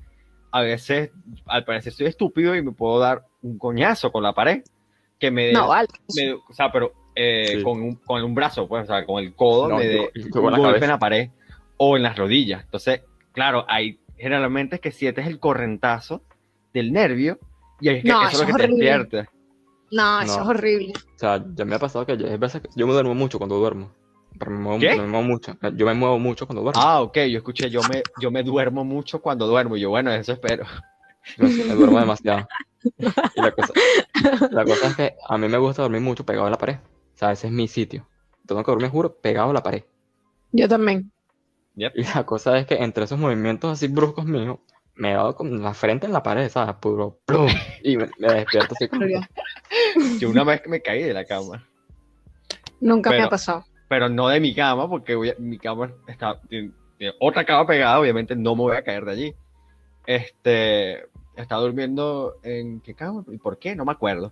[0.52, 1.12] a veces,
[1.48, 4.62] al parecer, soy estúpido y me puedo dar un coñazo con la pared.
[5.20, 5.88] Que me dé- No, vale.
[6.16, 7.64] me- o sea, pero eh, Sí.
[7.64, 10.42] con, un, con un brazo, pues, o sea, con el codo, No, me yo un
[10.42, 10.86] golpe cabeza.
[10.86, 11.30] en la pared.
[11.82, 12.64] o en las rodillas.
[12.66, 13.02] Entonces,
[13.32, 16.22] claro, hay generalmente es que sientes el correntazo
[16.74, 17.40] del nervio
[17.80, 18.86] y es que No, eso es eso lo que es te horrible.
[18.98, 19.32] despierta.
[19.92, 20.44] No, eso No.
[20.44, 20.94] es horrible.
[21.16, 22.28] O sea, ya me ha pasado que yo,
[22.76, 23.92] yo me duermo mucho cuando duermo.
[24.38, 24.96] Pero me muevo, ¿Qué?
[24.96, 25.58] me muevo mucho.
[25.76, 26.82] Yo me muevo mucho cuando duermo.
[26.84, 29.76] Ah, ok, yo escuché, yo me, yo me duermo mucho cuando duermo.
[29.78, 30.66] Y yo, bueno, eso espero.
[31.24, 32.48] Sí me duermo demasiado.
[33.36, 33.74] Y la cosa,
[34.52, 36.76] la cosa es que a mí me gusta dormir mucho pegado a la pared.
[37.16, 38.08] O sea, ese es mi sitio.
[38.46, 39.84] Tengo que dormir, juro, pegado a la pared.
[40.52, 41.12] Yo también.
[41.76, 44.58] Y la cosa es que entre esos movimientos así bruscos míos,
[44.96, 46.76] me he dado con la frente en la pared, ¿sabes?
[46.76, 47.48] Puro plum.
[47.84, 49.06] Y me, me despierto así como
[50.20, 51.66] Yo una vez que me caí de la cama.
[52.82, 53.66] Nunca me Pero- ha pasado.
[53.88, 57.66] pero no de mi cama, porque voy a- mi cama está, tiene, tiene otra cama
[57.68, 59.36] pegada, obviamente no me voy a caer de allí.
[60.06, 61.06] Este,
[61.44, 64.32] estaba durmiendo en qué cama y por qué, no me acuerdo.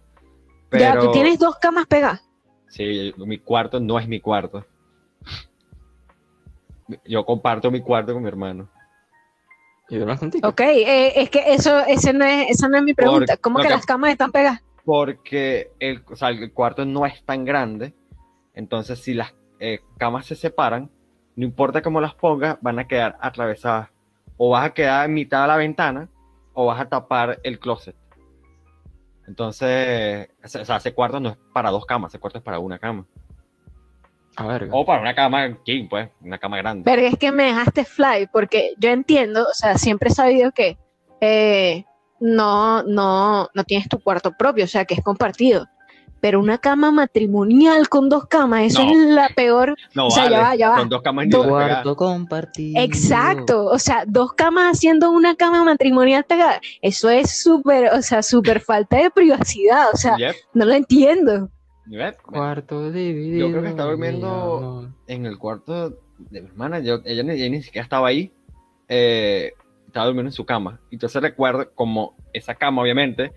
[0.69, 2.21] Pero Ya, tú tienes dos camas pegadas.
[2.67, 4.65] sí, mi cuarto no es mi cuarto.
[7.05, 8.69] Yo comparto mi cuarto con mi hermano.
[9.89, 10.49] y duermes contigo.
[10.49, 13.33] Ok, eh, es que eso, ese no es, esa no es mi pregunta.
[13.35, 14.61] Por- ¿Cómo que- las camas están pegadas?
[14.83, 17.93] Porque el, o sea, el cuarto no es tan grande,
[18.53, 20.89] entonces si las eh, camas se separan,
[21.37, 23.89] no importa cómo las pongas, van a quedar atravesadas.
[24.37, 26.09] O vas a quedar en mitad de la ventana,
[26.59, 27.95] o vas a tapar el closet.
[29.27, 32.57] Entonces, ese- o sea, ese cuarto no es para dos camas, ese cuarto es para
[32.57, 33.05] una cama.
[34.37, 36.83] A ver, O para una cama king, pues, una cama grande.
[36.83, 40.77] Pero es que me dejaste fly, porque yo entiendo, o sea, siempre he sabido que
[41.21, 41.85] eh,
[42.19, 45.67] no, no, no tienes tu cuarto propio, o sea, que es compartido.
[46.19, 48.91] Pero una cama matrimonial con dos camas, eso No.
[48.91, 49.75] es la peor.
[49.93, 50.77] No, o sea, ya va, ya va.
[50.79, 52.81] Son dos camas Dos- cuarto compartido.
[52.81, 58.23] Exacto, o sea, dos camas haciendo una cama matrimonial pegada, eso es súper, o sea,
[58.23, 61.49] súper falta de privacidad, o sea, Yep, no lo entiendo.
[61.87, 62.15] yep.
[62.21, 63.47] Cuarto dividido.
[63.47, 67.33] Yo creo que está mi durmiendo en el cuarto de mi hermana, yo, ella, ni,
[67.33, 68.31] ella ni siquiera estaba ahí,
[68.87, 69.53] eh,
[69.85, 70.79] estaba durmiendo en su cama.
[70.91, 73.31] Entonces recuerdo como esa cama, obviamente,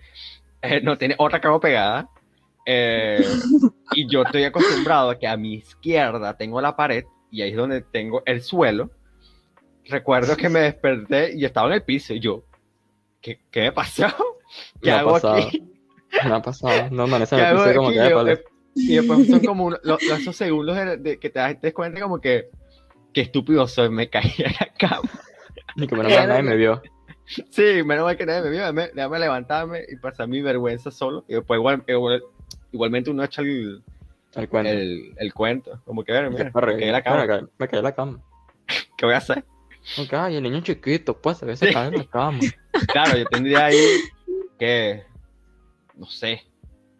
[0.63, 2.09] eh, no tiene otra cama pegada.
[2.65, 3.23] Eh,
[3.93, 7.57] y yo estoy acostumbrado a que a mi izquierda tengo la pared y ahí es
[7.57, 8.91] donde tengo el suelo.
[9.85, 12.43] Recuerdo que me desperté y estaba en el piso y yo,
[13.21, 14.05] ¿qué, qué me pasó?
[14.81, 15.35] ¿Qué Me ha hago pasado.
[15.35, 15.63] aquí?
[16.25, 16.89] Me ha pasado.
[16.91, 18.43] No, no, ese ¿Qué me puse como que Yo, eh,
[18.75, 21.99] y después son como uno- lo- lo- esos segundos de, de que te das, cuenta
[22.01, 22.49] como que
[23.13, 25.09] qué estúpido soy, me caí en la cama.
[25.75, 26.81] Ni que menos mal nadie me vio.
[27.49, 31.23] Sí, menos mal que nadie me vio, déjame, déjame levantarme y pasar mi vergüenza solo.
[31.27, 32.23] Y después igual, igual-
[32.71, 33.83] igualmente uno echa el,
[34.35, 34.71] El cuento.
[34.71, 37.67] el, el cuento, como que, "Mira, me me caí en la cama, Me caí, me
[37.67, 38.19] caí en la cama.
[38.97, 39.43] ¿qué voy a hacer?
[40.11, 42.39] Ay, el niño chiquito, pues, se ve se cae en la cama.
[42.93, 43.77] Claro, yo tendría ahí
[44.57, 45.03] que,
[45.95, 46.41] no sé,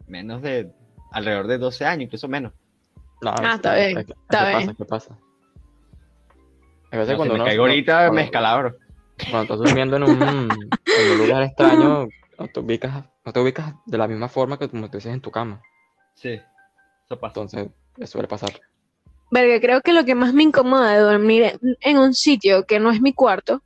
[0.07, 0.69] menos de,
[1.11, 2.51] alrededor de 12 años, incluso menos.
[3.22, 4.59] No, Ah, es- está bien, que- está ¿Qué bien.
[4.67, 4.74] pasa?
[4.78, 5.17] ¿Qué pasa?
[6.91, 8.76] A veces No, si cuando me uno- caigo ahorita, cuando- me escalabro.
[9.30, 12.07] Cuando estás durmiendo en un, en un lugar extraño,
[12.53, 15.32] te, ubicas, no te ubicas de la misma forma que como te dices en tu
[15.32, 15.61] cama.
[16.15, 16.39] Sí,
[17.05, 17.41] eso pasa.
[17.41, 18.51] Entonces, eso suele pasar.
[19.32, 22.91] Verga, creo que lo que más me incomoda de dormir en, un sitio que no
[22.91, 23.63] es mi cuarto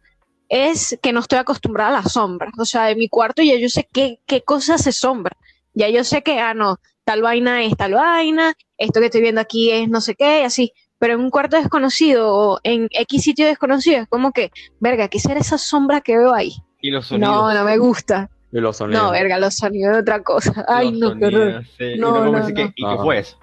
[0.48, 2.54] es que no estoy acostumbrada a las sombras.
[2.60, 5.36] O sea, en mi cuarto ya yo sé qué, qué cosa se sombra.
[5.74, 9.42] Ya yo sé que, ah, no, tal vaina es tal vaina, esto que estoy viendo
[9.42, 10.72] aquí es no sé qué, y así.
[11.00, 15.20] Pero en un cuarto desconocido o en X sitio desconocido es como que, verga, ¿qué
[15.20, 16.54] será esa sombra que veo ahí?
[16.80, 17.36] Y los sonidos.
[17.36, 18.30] No, no me gusta.
[18.56, 19.04] Y los sonidos.
[19.04, 20.64] No, verga, los sonidos de otra cosa.
[20.70, 21.52] Ay, los no, qué horror.
[21.52, 21.84] sonidos, sí.
[21.84, 22.72] Y No, no, que, no.
[22.74, 23.38] ¿y qué fue eso?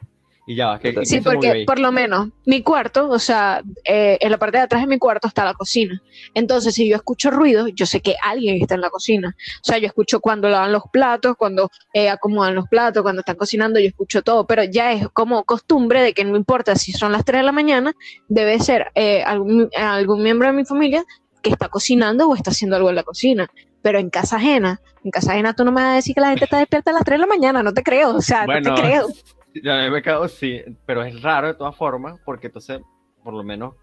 [0.46, 4.30] Y ya ¿qué, Sí, qué porque por lo menos mi cuarto, o sea, eh, en
[4.30, 6.02] la parte de atrás de mi cuarto está la cocina.
[6.32, 9.36] Entonces, si yo escucho ruido, yo sé que alguien está en la cocina.
[9.36, 13.36] O sea, yo escucho cuando lavan los platos, cuando eh, acomodan los platos, cuando están
[13.36, 14.46] cocinando, yo escucho todo.
[14.46, 17.52] Pero ya es como costumbre de que no importa si son las 3 de la
[17.52, 17.92] mañana,
[18.28, 21.04] debe ser eh, algún, algún miembro de mi familia
[21.42, 23.50] que está cocinando o está haciendo algo en la cocina.
[23.82, 26.28] Pero en casa ajena, en casa ajena tú no me vas a decir que la
[26.30, 28.70] gente está despierta a las 3 de la mañana, no te creo, o sea, Bueno,
[28.70, 29.06] no te creo.
[29.62, 32.80] Ya me he quedado, sí, pero es raro de todas formas, porque entonces,
[33.22, 33.74] por lo menos,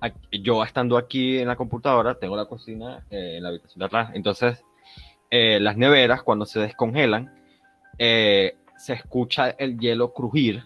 [0.00, 3.84] aquí- yo estando aquí en la computadora, tengo la cocina eh, en la habitación de
[3.86, 4.10] atrás.
[4.12, 4.62] Entonces,
[5.30, 7.32] eh, las neveras, cuando se descongelan,
[7.98, 10.64] eh, se escucha el hielo crujir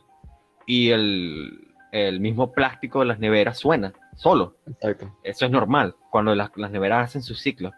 [0.67, 4.57] y el, el mismo plástico de las neveras suena solo.
[4.67, 5.17] Exacto.
[5.23, 7.71] Eso es normal cuando las, las neveras hacen su ciclo.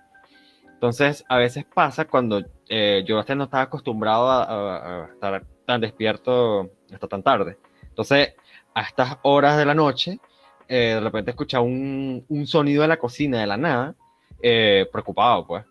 [0.84, 5.42] Entonces, a veces pasa cuando eh, yo hasta no estaba acostumbrado a, a- a estar
[5.64, 7.56] tan despierto hasta tan tarde.
[7.88, 8.34] Entonces,
[8.74, 10.18] a estas horas de la noche,
[10.68, 13.94] eh, de repente escuchaba un, un sonido de la cocina de la nada,
[14.42, 15.64] eh, preocupado, pues.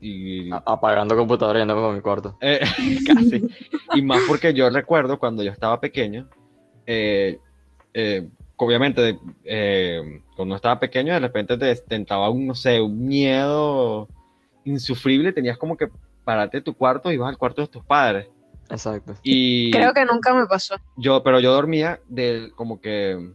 [0.00, 2.36] Y, Apagando computadora y yéndome con mi cuarto.
[2.40, 2.60] eh,
[3.08, 3.42] casi.
[3.92, 6.28] Y más porque yo recuerdo cuando yo estaba pequeño,
[6.86, 7.40] eh,
[7.92, 9.18] eh, obviamente
[10.36, 14.06] cuando estaba pequeño, de repente te, te entraba un, no sé, un miedo
[14.64, 15.88] insufrible, tenías como que
[16.24, 18.28] pararte de tu cuarto y ibas al cuarto de tus padres.
[18.70, 19.14] Exacto.
[19.22, 20.76] Y Creo que nunca me pasó.
[20.96, 23.32] yo, pero yo dormía del, como que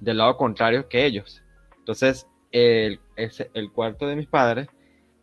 [0.00, 1.42] del lado contrario que ellos.
[1.78, 4.68] Entonces, el, ese- el cuarto de mis padres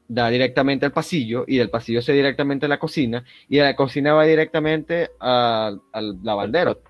[0.07, 3.75] da directamente al pasillo y del pasillo se directamente a la cocina y de la
[3.75, 6.81] cocina va directamente al, al lavandero.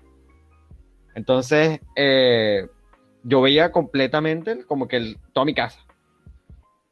[1.14, 2.66] Entonces, eh,
[3.22, 5.78] yo veía completamente como que el- toda mi casa.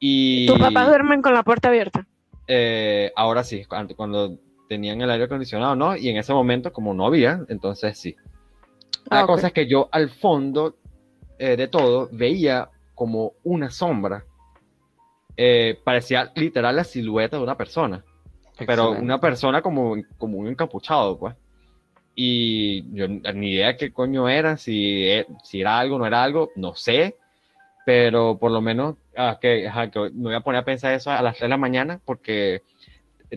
[0.00, 2.06] Y Tus papás duermen con la puerta abierta.
[2.48, 4.36] eh, ahora sí, cuando, cuando
[4.68, 5.96] tenían el aire acondicionado, ¿no?
[5.96, 8.16] Y en ese momento, como no había, entonces sí.
[9.10, 10.76] La Ah, cosa es que yo al fondo
[11.38, 14.24] eh, de todo veía como una sombra.
[15.36, 18.04] Eh, parecía literal la silueta de una persona,
[18.58, 19.04] pero Excelente.
[19.04, 21.34] una persona como, como un encapuchado, pues.
[22.14, 26.50] Y yo ni idea qué coño era, si, e- si era algo, no era algo,
[26.56, 27.16] no sé.
[27.86, 28.96] Pero por lo menos,
[29.28, 31.48] ah, que, ajá, que me voy a poner a pensar eso a las 3 de
[31.48, 32.62] la mañana porque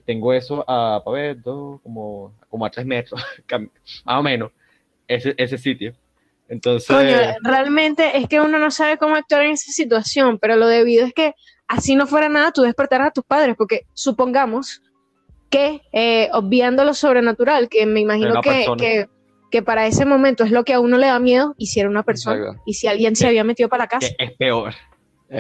[0.06, 3.22] tengo eso a, para ver, dos, como, como a 3 metros,
[4.06, 4.52] más o menos,
[5.08, 5.94] ese, ese sitio.
[6.50, 10.68] Entonces, Coño, realmente es que uno no sabe cómo actuar en esa situación, pero lo
[10.68, 11.34] debido es que
[11.68, 14.82] así no fuera nada, tú despertaras a tus padres, porque supongamos
[15.50, 19.08] que, eh, obviando lo sobrenatural, que me imagino que, que,
[19.52, 21.90] que para ese momento es lo que a uno le da miedo, y si era
[21.90, 22.62] una persona, Exacto.
[22.66, 24.08] y si alguien se había metido para la casa.
[24.18, 24.74] que es peor.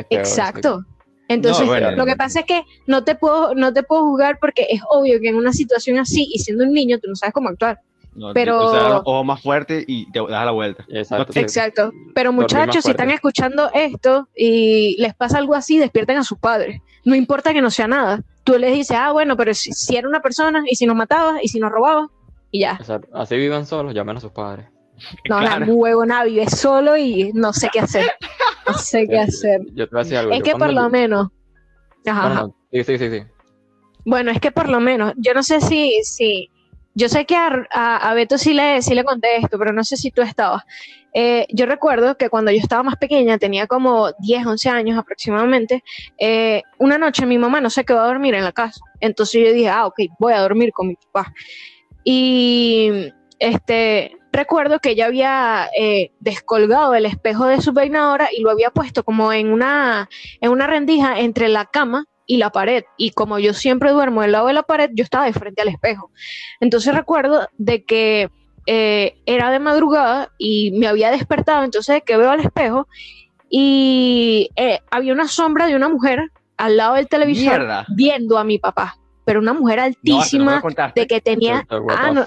[0.09, 0.83] Exacto.
[1.29, 1.91] Entonces, No, bueno.
[1.91, 5.19] lo que pasa es que no te puedo, no te puedo juzgar porque es obvio
[5.21, 7.79] que en una situación así y siendo un niño tú no sabes cómo actuar.
[8.15, 10.85] No, Pero- O sea, más fuertes y te das la vuelta.
[10.89, 11.31] Exacto.
[11.33, 11.91] No Exacto.
[12.13, 12.91] Pero muchachos, si fuerte.
[12.91, 16.79] están escuchando esto y les pasa algo así, despierten a sus padres.
[17.05, 18.21] No importa que no sea nada.
[18.43, 21.41] Tú les dices, ah, bueno, pero si, si era una persona y si nos mataba
[21.41, 22.09] y si nos robaba
[22.51, 22.73] y ya.
[22.79, 23.07] Exacto.
[23.17, 24.67] Así vivan solos, llamen a sus padres.
[25.27, 25.61] No, Claro.
[25.61, 28.11] nada, huevo, nada, vive solo y no sé qué hacer.
[28.67, 29.61] No sé qué hacer.
[29.73, 30.31] Yo te voy a decir algo.
[30.33, 31.27] Es yo que por lo menos.
[32.05, 33.23] Ajá, no, sí, sí, sí, sí.
[34.05, 36.49] Bueno, es que por lo menos, yo no sé si, si
[36.93, 39.83] yo sé que a, a- a Beto sí le, sí le conté esto, pero no
[39.83, 40.63] sé si tú estabas.
[41.13, 45.83] Eh, yo recuerdo que cuando yo estaba más pequeña, tenía como 10, 11 años aproximadamente,
[46.17, 48.81] eh, una noche mi mamá no se quedó a dormir en la casa.
[48.99, 51.31] Entonces yo dije, ah, ok, voy a dormir con mi papá.
[52.03, 58.49] Y este, recuerdo que ella había eh, descolgado el espejo de su peinadora y lo
[58.49, 60.09] había puesto como en una,
[60.41, 62.83] en una rendija entre la cama y la pared.
[62.97, 65.67] Y como yo siempre duermo del lado de la pared, yo estaba de frente al
[65.69, 66.11] espejo.
[66.59, 68.29] Entonces recuerdo de que
[68.65, 72.87] eh, era de madrugada y me había despertado, entonces que veo al espejo
[73.49, 77.85] y eh, había una sombra de una mujer al lado del televisor Mierda.
[77.89, 80.63] viendo a mi papá, pero una mujer No, no altísima
[80.95, 82.25] de que tenía ah, no.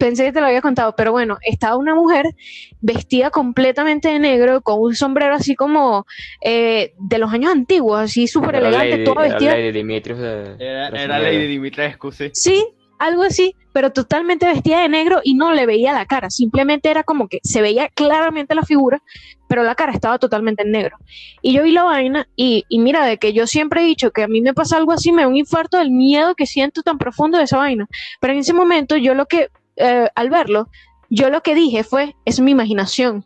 [0.00, 2.34] Pensé que te lo había contado, pero bueno, estaba una mujer
[2.80, 6.06] vestida completamente de negro, con un sombrero así como
[6.42, 9.52] eh, de los años antiguos, así súper elegante, Lady- toda era vestida.
[9.56, 11.18] Lady Dimitrios de- Era, de era.
[11.18, 12.30] Lady Dimitrescu, sí.
[12.32, 12.66] Sí,
[12.98, 17.02] algo así, pero totalmente vestida de negro y no le veía la cara, simplemente era
[17.04, 19.02] como que se veía claramente la figura,
[19.48, 20.96] pero la cara estaba totalmente en negro.
[21.42, 24.22] Y yo vi la vaina y, y mira, de que yo siempre he dicho que
[24.22, 26.98] a mí me pasa algo así, me da un infarto del miedo que siento tan
[26.98, 27.86] profundo de esa vaina.
[28.20, 29.48] Pero en ese momento yo lo que,
[29.80, 30.68] eh, al verlo,
[31.08, 33.24] yo lo que dije fue, es mi imaginación.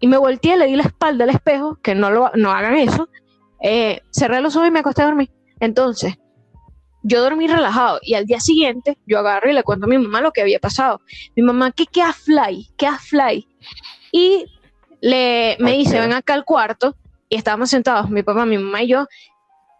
[0.00, 3.08] Y me volteé, le di la espalda al espejo, que no, lo, no hagan eso,
[3.62, 5.30] eh, cerré los ojos y me acosté a dormir.
[5.60, 6.18] Entonces,
[7.02, 10.20] yo dormí relajado y al día siguiente yo agarro y le cuento a mi mamá
[10.20, 11.00] lo que había pasado.
[11.36, 12.68] Mi mamá, ¿qué, qué a fly?
[12.76, 13.46] ¿Qué a fly?
[14.10, 14.46] Y
[15.00, 16.96] le, me dice, ven acá al cuarto
[17.28, 19.06] y estábamos sentados, mi papá, mi mamá y yo,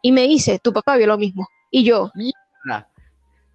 [0.02, 1.48] y me dice, tu papá vio lo mismo.
[1.70, 2.88] Y yo, Mierda.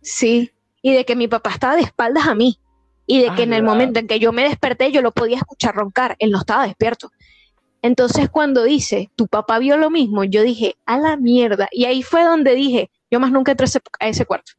[0.01, 0.51] sí,
[0.89, 2.59] y de que mi papá estaba de espaldas a mí
[3.05, 5.75] y de que en el momento en que yo me desperté yo lo podía escuchar
[5.75, 7.11] roncar, él no estaba despierto.
[7.81, 11.67] Entonces cuando dice, tu papá vio lo mismo, yo dije, a la mierda.
[11.71, 14.53] Y ahí fue donde dije, yo más nunca entré a ese- a ese cuarto.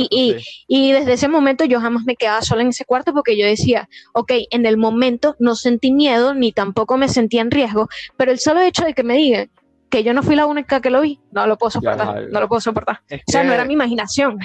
[0.00, 0.08] Y-
[0.38, 0.64] sí.
[0.68, 3.88] Y desde ese momento yo jamás me quedaba sola en ese cuarto porque yo decía,
[4.14, 8.38] ok, en el momento no sentí miedo ni tampoco me sentía en riesgo, pero el
[8.38, 9.50] solo hecho de que me digan
[9.88, 12.40] que yo no fui la única que lo vi, no lo puedo soportar, Ya, no
[12.40, 13.00] lo puedo soportar.
[13.08, 14.38] Es O sea, no era mi imaginación.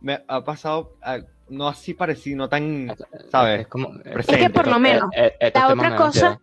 [0.00, 1.18] Me ha pasado, ah,
[1.48, 2.96] no así parecido, no tan, Es
[3.30, 3.66] ¿sabes?
[3.66, 6.40] como, Es que por lo menos, eh, eh, la otra cosa-.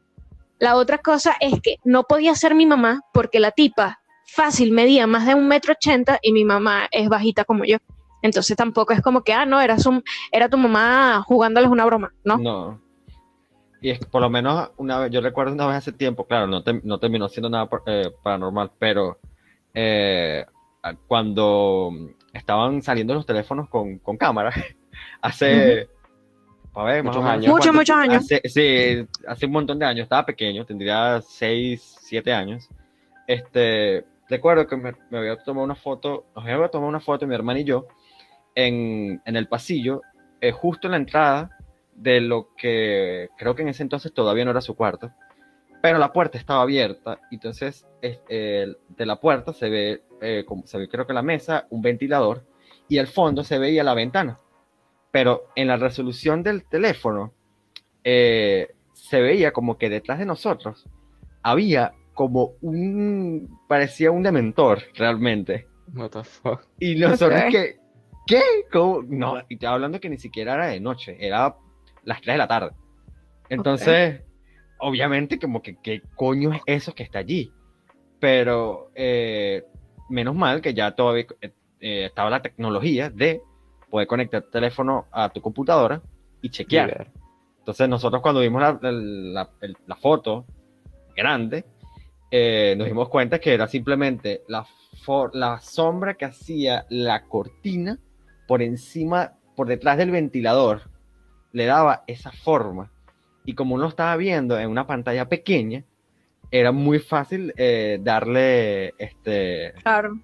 [0.58, 5.06] La otra cosa es que no podía ser mi mamá porque la tipa fácil medía
[5.06, 7.78] más de un metro ochenta y mi mamá es bajita como yo.
[8.22, 10.02] Entonces tampoco es como que, ah, no, era, su,
[10.32, 12.38] era tu mamá jugándoles una broma, ¿no?
[12.38, 12.82] No.
[13.82, 16.48] Y es que por lo menos una vez, yo recuerdo una vez hace tiempo, claro,
[16.48, 19.20] no, te- no terminó siendo nada por- eh, paranormal, pero
[19.74, 20.46] eh,
[21.06, 21.92] cuando
[22.36, 24.52] estaban saliendo los teléfonos con, con cámara,
[25.22, 25.90] hace,
[26.74, 27.38] para ver, más Muchos menos.
[27.38, 27.54] años.
[27.54, 28.24] Muchos, muchos años.
[28.24, 32.70] Hace, sí, hace un montón de años, estaba pequeño, tendría 6, 7 años.
[33.28, 37.36] Este, recuerdo que me, me había tomado una foto, nos había tomado una foto mi
[37.36, 37.88] hermana y yo
[38.54, 40.02] en, en el pasillo,
[40.42, 41.58] eh, justo en la entrada
[41.96, 45.12] de lo que creo que en ese entonces todavía no era su cuarto,
[45.86, 50.44] pero la puerta estaba abierta, y entonces es- eh, de la puerta se ve, eh,
[50.44, 52.44] como se ve creo que la mesa, un ventilador,
[52.90, 54.40] y al fondo se veía la ventana.
[55.12, 57.34] Pero en la resolución del teléfono
[58.04, 60.90] eh, se veía como que detrás de nosotros
[61.44, 65.68] había como un, parecía un dementor realmente.
[65.94, 66.62] What the fuck.
[66.80, 67.52] Y nosotros Ok.
[67.52, 67.76] que,
[68.26, 68.42] ¿qué?
[68.72, 69.04] ¿Cómo?
[69.08, 71.56] No, y estaba hablando que ni siquiera era de noche, era
[72.04, 72.72] las 3 de la tarde.
[73.50, 74.22] Entonces,
[74.80, 77.52] obviamente como que, ¿qué coño es eso que está allí?
[78.20, 79.64] Pero eh,
[80.10, 83.42] menos mal que ya todavía eh, estaba la tecnología de
[83.90, 86.02] poder conectar el teléfono a tu computadora
[86.42, 86.88] y chequear.
[87.60, 90.46] Entonces nosotros cuando vimos la, la- el- la foto
[91.16, 91.66] grande,
[92.32, 94.66] eh, nos dimos cuenta que era simplemente la,
[95.04, 97.98] for- la sombra que hacía la cortina
[98.48, 100.82] por encima, por detrás del ventilador,
[101.52, 102.92] le daba esa forma.
[103.46, 105.84] Y como uno estaba viendo en una pantalla pequeña,
[106.52, 110.20] era muy fácil eh, darle, este, Claro.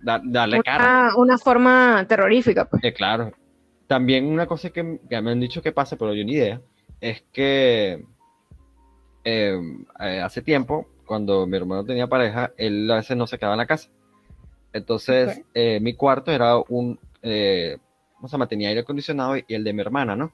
[0.00, 0.84] da- darle cara.
[0.84, 2.82] Una, una forma terrorífica, pues.
[2.84, 3.32] Eh, claro.
[3.86, 6.60] También una cosa que, que me han dicho que pasa, pero yo ni idea,
[7.00, 8.04] es que
[9.24, 9.58] eh,
[10.00, 13.58] eh, hace tiempo, cuando mi hermano tenía pareja, él a veces no se quedaba en
[13.58, 13.88] la casa.
[14.72, 15.46] Entonces, Ok.
[15.54, 17.78] eh, mi cuarto era un, eh,
[18.16, 18.48] ¿cómo se llama?
[18.48, 20.32] Tenía aire acondicionado y el de mi hermana, ¿no?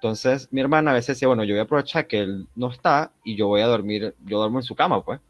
[0.00, 3.10] Entonces, mi hermana a veces decía, bueno, yo voy a aprovechar que él no está
[3.24, 5.20] y yo voy a dormir, yo duermo en su cama, pues.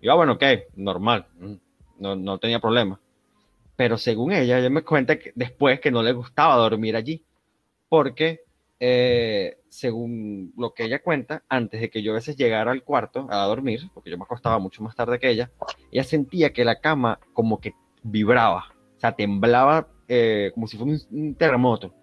[0.00, 0.42] Y yo, ah, bueno, ok,
[0.74, 1.54] normal, mm,
[2.00, 3.00] no, no tenía problema.
[3.76, 7.22] Pero según ella, ella me cuenta que después que no le gustaba dormir allí,
[7.88, 8.40] porque
[8.80, 13.28] eh, según lo que ella cuenta, antes de que yo a veces llegara al cuarto
[13.30, 15.50] a dormir, porque yo me acostaba mucho más tarde que ella,
[15.92, 20.92] ella sentía que la cama como que vibraba, o sea, temblaba eh, como si fuera
[20.92, 21.94] un, un terremoto.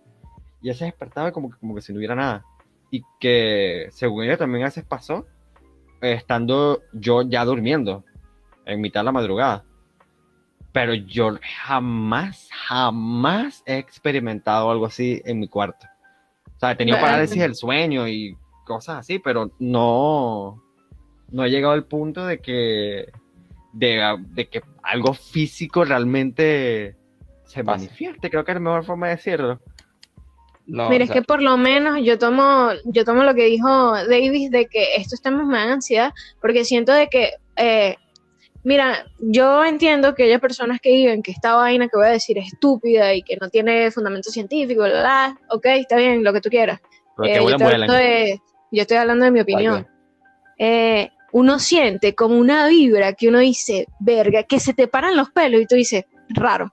[0.66, 2.44] Y ella se despertaba como que, como que si no hubiera nada.
[2.90, 5.28] Y que según ella también a veces pasó,
[6.02, 8.04] eh, estando yo ya durmiendo,
[8.66, 9.64] en mitad de la madrugada.
[10.72, 15.86] Pero yo jamás, jamás he experimentado algo así en mi cuarto.
[16.56, 18.36] O sea, he tenido parálisis del sueño y
[18.66, 20.64] cosas así, pero no,
[21.30, 23.12] no he llegado al punto de que,
[23.72, 26.98] de, de que algo físico realmente
[27.44, 28.32] se manifieste.
[28.32, 29.62] Creo que es la mejor forma de decirlo.
[30.68, 33.70] No, Mira, o es que por lo menos yo tomo, yo tomo lo que dijo
[33.70, 37.98] Davis de que estos temas me dan ansiedad, porque siento de que, eh,
[38.64, 42.38] mira, yo entiendo que haya personas que digan que esta vaina que voy a decir
[42.40, 46.50] es estúpida y que no tiene fundamento científico, bla, ok, está bien, lo que tú
[46.50, 46.82] quieras.
[47.16, 48.42] Pero Eh, yo, de,
[48.72, 49.88] yo estoy hablando de mi opinión.
[50.58, 55.30] Eh, uno siente como una vibra que uno dice, verga, que se te paran los
[55.32, 56.72] pelos y tú dices, raro,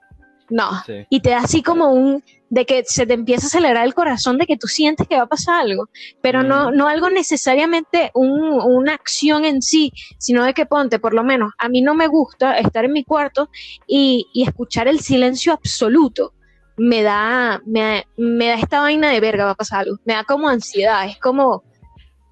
[0.53, 1.07] no, Sí.
[1.09, 4.36] y te da así como un de que se te empieza a acelerar el corazón
[4.36, 5.88] de que tú sientes que va a pasar algo,
[6.20, 6.76] pero no, Mm.
[6.76, 11.53] no algo necesariamente un- una acción en sí, sino de que ponte, por lo menos,
[11.59, 13.48] a mí no me gusta estar en mi cuarto
[13.86, 16.34] y, y escuchar el silencio absoluto.
[16.76, 19.96] Me da, me, me da esta vaina de verga, va a pasar algo.
[20.05, 21.62] Me da como ansiedad, es como,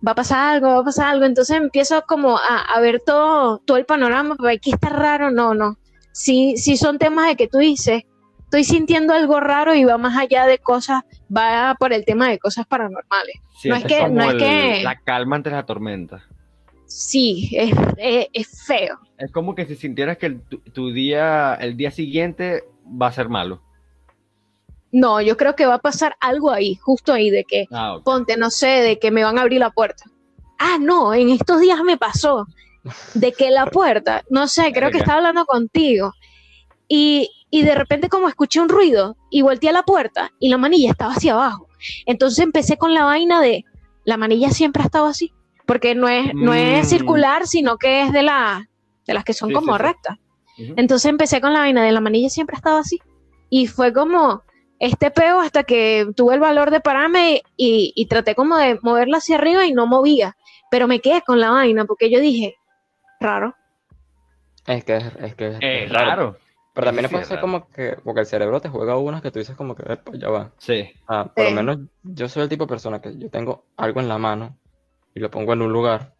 [0.06, 1.24] va a pasar algo, va a pasar algo.
[1.24, 5.54] Entonces empiezo como a, a ver todo, todo el panorama, pero aquí está raro, no,
[5.54, 5.76] no.
[6.12, 8.02] Sí, sí son temas de que tú dices,
[8.50, 12.40] estoy sintiendo algo raro y va más allá de cosas, va por el tema de
[12.40, 13.36] cosas paranormales.
[13.60, 16.24] Sí, no es que- no es que- La calma ante la tormenta.
[16.86, 18.98] Sí, es, es, es feo.
[19.18, 22.64] Es como que si sintieras que el- tu, tu día, el día siguiente
[23.00, 23.62] va a ser malo.
[24.90, 28.36] No, yo creo que va a pasar algo ahí, justo ahí, de que Ah, ponte,
[28.36, 30.02] no sé, de que me van a abrir la puerta.
[30.58, 32.48] Ah, no, en estos días me pasó
[33.14, 36.12] de que la puerta, no sé, creo que estaba hablando contigo
[36.88, 40.58] y, y de repente como escuché un ruido y volteé a la puerta y la
[40.58, 41.66] manilla estaba hacia abajo.
[42.06, 43.64] Entonces empecé con la vaina de
[44.04, 45.32] la manilla siempre ha estado así,
[45.66, 46.88] porque no es, no es Mm.
[46.88, 48.68] circular, sino que es de, la,
[49.06, 49.82] de las que son Sí, como sí, sí.
[49.82, 50.16] rectas.
[50.76, 53.00] Entonces empecé con la vaina de la manilla siempre ha estado así.
[53.48, 54.42] Y fue como
[54.78, 59.18] este peo hasta que tuve el valor de pararme y, y traté como de moverla
[59.18, 60.36] hacia arriba y no movía.
[60.70, 62.54] Pero me quedé con la vaina porque yo dije,
[63.20, 63.54] raro.
[64.66, 66.06] Es que es, es que es, Es es raro.
[66.10, 66.36] raro.
[66.80, 67.46] Pero también Sí, puede es ser raro.
[67.46, 70.28] como que, porque el cerebro te juega unas que tú dices como que, "Epa, ya
[70.30, 70.52] va.
[70.58, 70.88] Sí.
[71.06, 71.56] Ah, por lo Sí.
[71.56, 74.56] menos yo soy el tipo de persona que yo tengo algo en la mano
[75.14, 76.14] y lo pongo en un lugar,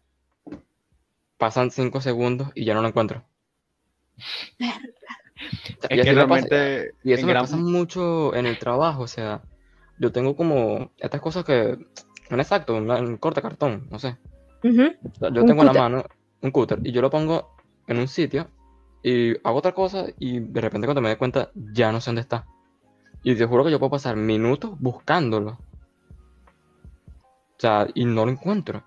[1.37, 3.23] pasan cinco segundos y ya no lo encuentro.
[5.41, 6.95] O sea, y Es así que me pasa- realmente.
[7.03, 9.41] y eso me gran- pasa mucho en el trabajo, o sea,
[9.97, 11.77] yo tengo como estas cosas que,
[12.29, 14.17] un exacto, un, un corte cartón, no sé.
[14.63, 14.83] Ujú.
[15.03, 16.03] O sea, yo Un tengo en la mano
[16.41, 17.55] un cúter y yo lo pongo
[17.87, 18.47] en un sitio
[19.03, 22.21] y hago otra cosa y de repente cuando me doy cuenta ya no sé dónde
[22.21, 22.45] está.
[23.23, 25.51] Y te juro que yo puedo pasar minutos buscándolo.
[25.51, 28.83] O sea, y no lo encuentro.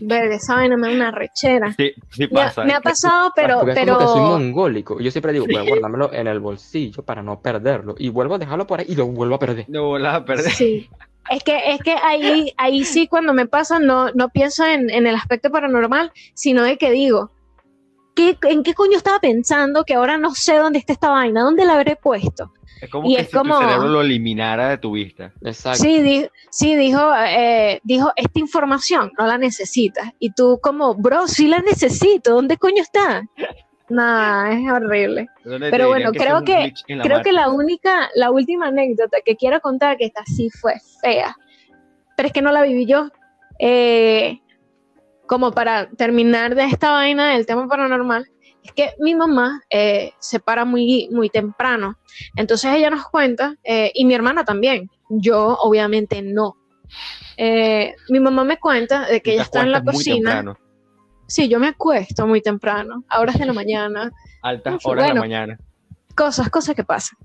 [0.00, 1.72] Verga, esa vaina me da una rechera.
[1.76, 2.64] Sí, sí Me pasa.
[2.64, 5.00] me ha pasado, pero, Porque es como que soy pero mongólico.
[5.00, 7.94] Yo siempre digo, voy a guardármelo en el bolsillo para no perderlo.
[7.96, 9.66] Y vuelvo a dejarlo por ahí y lo vuelvo a perder.
[9.68, 10.50] No volás a perder.
[10.50, 10.90] sí.
[11.30, 15.06] Es que, es que ahí, ahí sí cuando me pasa no, no pienso en, en
[15.06, 17.30] el aspecto paranormal, sino de que digo,
[18.18, 21.42] ¿qué, ¿en qué coño estaba pensando que ahora no sé dónde está esta vaina?
[21.42, 22.52] ¿Dónde la habré puesto?
[22.80, 25.32] Es como Y que es si como- tu cerebro lo eliminara de tu vista.
[25.42, 25.78] Exacto.
[25.78, 30.10] Sí, di- sí dijo, eh, dijo, esta información no la necesitas.
[30.18, 33.22] Y tú como, bro, sí la necesito, ¿dónde coño está?
[33.88, 35.28] Nah, es horrible.
[35.44, 39.96] ¿Dónde Pero bueno, creo que- Creo que la única, la última anécdota que quiero contar,
[39.96, 41.34] que esta sí fue fea,
[42.16, 43.08] pero es que no la viví yo,
[43.58, 44.40] eh,
[45.28, 48.26] como para terminar de esta vaina del tema paranormal,
[48.64, 51.98] es que mi mamá eh, se para muy, muy temprano.
[52.34, 56.56] Entonces ella nos cuenta, eh, y mi hermana también, yo obviamente no.
[57.36, 60.30] Eh, mi mamá me cuenta de que ella está en la cocina.
[60.36, 60.58] temprano,
[61.26, 64.10] Sí, yo me acuesto muy temprano, a horas de la mañana,
[64.40, 65.58] altas Uf, horas de la mañana.
[66.18, 67.16] Cosas, cosas que pasan.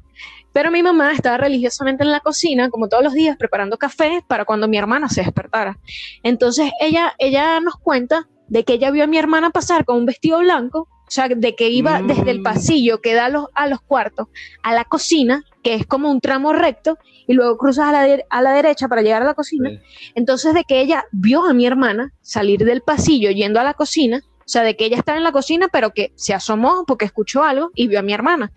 [0.53, 4.45] Pero mi mamá estaba religiosamente en la cocina, como todos los días, preparando café para
[4.45, 5.79] cuando mi hermana se despertara.
[6.21, 10.05] Entonces ella, ella nos cuenta de que ella vio a mi hermana pasar con un
[10.05, 12.07] vestido blanco, o sea, de que iba Mm.
[12.07, 14.27] desde el pasillo que da a los, a los cuartos
[14.63, 18.25] a la cocina, que es como un tramo recto, y luego cruzas a la, de-
[18.29, 19.69] a la derecha para llegar a la cocina.
[19.69, 19.79] Sí.
[20.15, 24.21] Entonces, de que ella vio a mi hermana salir del pasillo yendo a la cocina,
[24.45, 27.43] o sea, de que ella estaba en la cocina, pero que se asomó porque escuchó
[27.43, 28.51] algo y vio a mi hermana.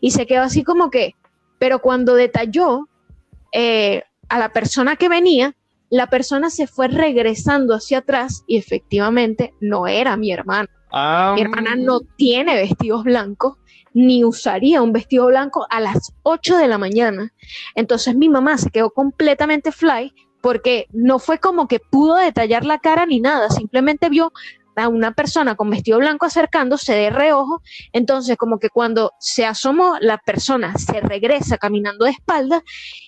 [0.00, 1.14] Y se quedó así como que,
[1.58, 2.88] pero cuando detalló
[3.52, 5.54] eh, a la persona que venía,
[5.90, 10.68] la persona se fue regresando hacia atrás y efectivamente no era mi hermana.
[10.90, 13.56] Ah, Mi hermana no tiene vestidos blancos,
[13.92, 17.32] ni usaría un vestido blanco a las 8 de la mañana.
[17.74, 22.78] Entonces mi mamá se quedó completamente fly porque no fue como que pudo detallar la
[22.78, 24.32] cara ni nada, simplemente vio
[24.76, 27.62] a una persona con vestido blanco acercándose de reojo,
[27.92, 32.62] entonces como que cuando se asomó la persona se regresa caminando de espaldas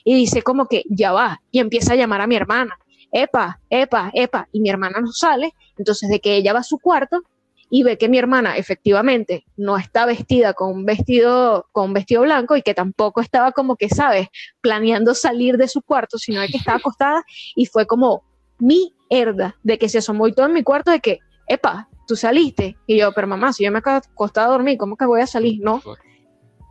[0.05, 2.79] y dice como que ya va y empieza a llamar a mi hermana,
[3.13, 6.79] epa, epa, epa, y mi hermana no sale, entonces de que ella va a su
[6.79, 7.23] cuarto
[7.69, 12.57] y ve que mi hermana efectivamente no está vestida con un vestido con vestido blanco
[12.57, 14.29] y que tampoco estaba como que sabes
[14.61, 17.25] planeando salir de su cuarto sino que estaba acostada
[17.57, 18.23] y fue como
[18.59, 22.77] mierda de que se asomó y todo en mi cuarto de que epa tú saliste.
[22.87, 25.61] Y yo pero mamá si yo me acostar a dormir cómo que voy a salir
[25.63, 25.83] no.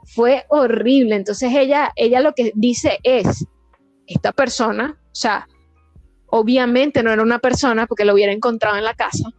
[0.06, 1.16] Fue horrible.
[1.16, 3.46] Entonces ella ella lo que dice es
[4.08, 5.48] esta persona o sea
[6.28, 9.30] obviamente no era una persona porque lo hubiera encontrado en la casa.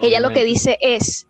[0.00, 1.26] Ella lo que dice es,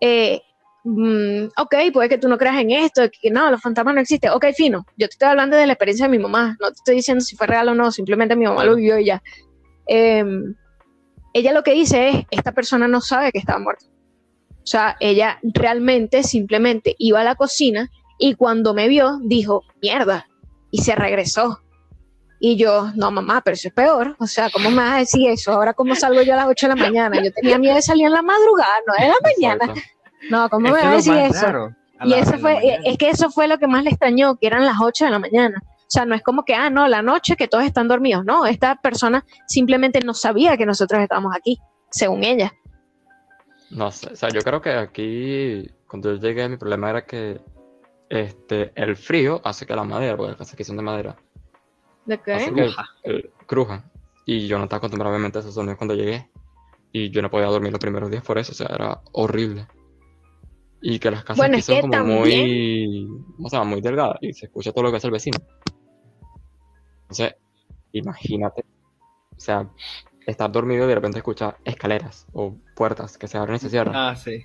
[0.00, 0.40] eh,
[0.84, 4.30] mm, ok, puede que tú no creas en esto, que no, los fantasmas no existen.
[4.30, 6.96] Ok, fino, yo te estoy hablando de la experiencia de mi mamá, no te estoy
[6.96, 9.22] diciendo si fue real o no, simplemente mi mamá lo vivió y ya.
[9.86, 10.54] Em,
[11.38, 13.84] ella lo que dice es, esta persona no sabe que estaba muerta.
[13.88, 20.26] O sea, ella realmente simplemente iba a la cocina y cuando me vio dijo, mierda,
[20.70, 21.60] y se regresó.
[22.40, 24.16] Y yo, no, mamá, pero eso es peor.
[24.18, 25.52] O sea, ¿cómo me vas a decir eso?
[25.52, 27.22] Ahora, ¿cómo salgo yo a las 8 de la mañana?
[27.22, 29.74] Yo tenía miedo de salir en la madrugada, no de la mañana.
[30.30, 31.46] No, ¿cómo me vas a decir eso?
[31.46, 34.36] raro, a Y la- eso fue, es que eso fue lo que más le extrañó,
[34.36, 35.62] que eran las 8 de la mañana.
[35.86, 38.24] O sea, no es como que, ah, no, la noche que todos están dormidos.
[38.24, 41.58] No, esta persona simplemente no sabía que nosotros estábamos aquí,
[41.90, 42.52] según ella.
[43.70, 47.40] No sé, o sea, yo creo que aquí, cuando yo llegué, mi problema era que
[48.08, 51.16] este, el frío hace que la madera, porque las casas aquí son de madera,
[52.04, 52.54] ¿De hace qué?
[52.54, 52.84] que el- Cruja.
[53.04, 53.90] el- cruja.
[54.24, 56.28] Y yo no estaba acostumbrado obviamente a esos sonidos cuando llegué.
[56.92, 59.66] Y yo no podía dormir los primeros días por eso, o sea, era horrible.
[60.82, 63.08] Y que las casas Bueno, aquí son que como también- muy,
[63.44, 65.38] o sea, muy delgadas y se escucha todo lo que hace el vecino.
[67.10, 67.34] Entonces,
[67.92, 68.64] imagínate,
[69.36, 69.68] o sea,
[70.26, 73.94] estar dormido y de repente escuchar escaleras o puertas que se abren y se cierran.
[73.94, 74.44] Ah, sí.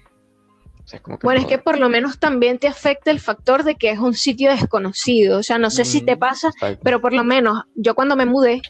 [0.84, 3.20] O sea, es como que Bueno, es que por lo menos también te afecta el
[3.20, 5.39] factor de que es un sitio desconocido.
[5.39, 6.20] O sea, no sé si te Mm.
[6.20, 6.82] pasa, Exacto.
[6.84, 8.62] pero por lo menos yo cuando me mudé,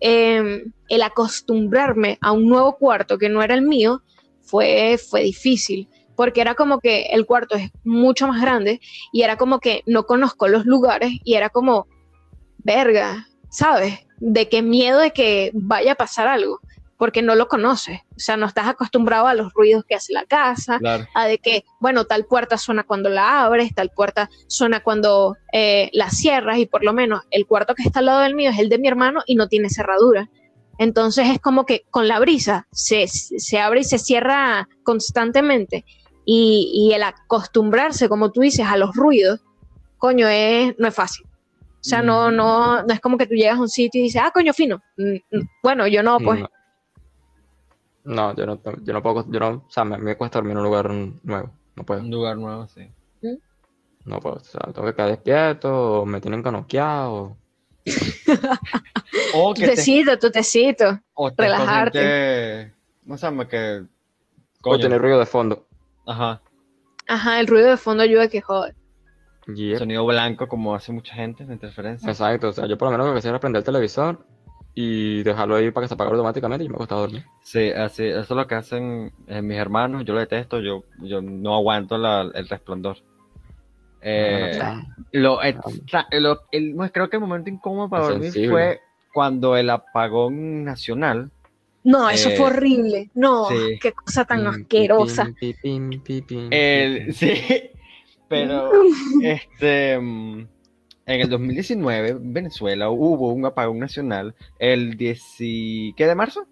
[0.00, 4.02] eh, el acostumbrarme a un nuevo cuarto que no era el mío
[4.42, 8.80] fue, fue difícil, porque era como que el cuarto es mucho más grande
[9.12, 11.86] y era como que no conozco los lugares y era como,
[12.58, 13.98] verga, ¿sabes?
[14.18, 16.60] De qué miedo de que vaya a pasar algo.
[16.98, 17.98] porque no lo conoces.
[18.14, 21.06] O sea, no estás acostumbrado a los ruidos que hace la casa, Claro.
[21.14, 25.88] a de que, bueno, tal puerta suena cuando la abres, tal puerta suena cuando eh,
[25.94, 28.58] la cierras y por lo menos el cuarto que está al lado del mío es
[28.58, 30.28] el de mi hermano y no tiene cerradura.
[30.76, 35.86] Entonces es como que con la brisa se, se abre y se cierra constantemente
[36.26, 39.40] y, y el acostumbrarse, como tú dices, a los ruidos,
[39.96, 41.24] coño, es, no es fácil.
[41.80, 42.36] O sea, no, Mm.
[42.36, 44.82] no, no es como que tú llegas a un sitio y dices, ah, coño, fino.
[44.98, 45.48] Mm, mm.
[45.62, 46.40] Bueno, yo no, pues.
[46.40, 46.48] No,
[48.04, 50.58] No, yo no, yo no puedo, yo no, o sea, me, me cuesta dormir en
[50.58, 52.90] un lugar nuevo, no puedo, Un lugar nuevo, sí.
[54.04, 57.36] no puedo, o sea, tengo que quedar despierto, o me tienen canoqueado,
[59.34, 60.98] O Tu que te, tecito, tu tecito.
[61.14, 62.72] o relajarte.
[63.04, 63.82] No sé, que.
[63.82, 64.78] o Coño.
[64.80, 65.66] tener ruido de fondo.
[66.06, 66.40] Ajá.
[67.08, 68.74] Ajá, el ruido de fondo ayuda a que joder.
[69.54, 69.78] Yep.
[69.78, 72.08] Sonido blanco, como hace mucha gente, la interferencia.
[72.08, 74.24] Exacto, o sea, yo por lo menos lo que hacía era prender el televisor
[74.74, 77.24] y dejarlo ahí para que se apague automáticamente y yo me acostaba a dormir.
[77.42, 80.04] Sí, así, eso es lo que hacen eh, mis hermanos.
[80.04, 82.98] Yo lo detesto, yo, yo no aguanto la- el resplandor.
[84.02, 84.82] Eh, Ah,
[85.12, 88.50] lo extra- lo- el- no, creo que el momento incómodo para Es dormir sensible.
[88.50, 88.80] fue
[89.12, 91.30] cuando el apagón nacional.
[91.84, 93.10] No, eso Eh, fue horrible.
[93.14, 93.78] No, sí.
[93.80, 95.28] qué cosa tan pim, asquerosa.
[95.38, 97.12] pim, pim, pim, pim, El, pim.
[97.14, 97.70] sí,
[98.30, 98.70] pero
[99.22, 100.46] este, mm,
[101.06, 104.34] en el 2019 en Venezuela hubo un apagón nacional.
[104.58, 106.46] El 10, y- ¿qué de marzo?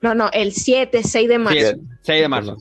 [0.00, 1.58] No, no, el 7, 6 de marzo.
[1.60, 2.56] Sí, 6 de marzo.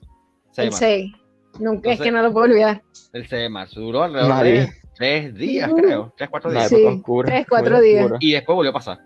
[0.51, 0.77] 6 de el marzo.
[0.85, 1.11] 6.
[1.59, 2.81] Nunca, es Entonces- que no lo puedo olvidar.
[3.13, 3.79] El 6 de marzo.
[3.79, 4.51] Duró alrededor Nadie.
[4.61, 6.13] de 3 días, Uh, creo.
[6.17, 6.69] 3, 4 Una días.
[6.69, 8.01] Sí, oscura, tres, muy cuatro días.
[8.05, 8.17] oscura.
[8.21, 8.99] Y después volvió a pasar.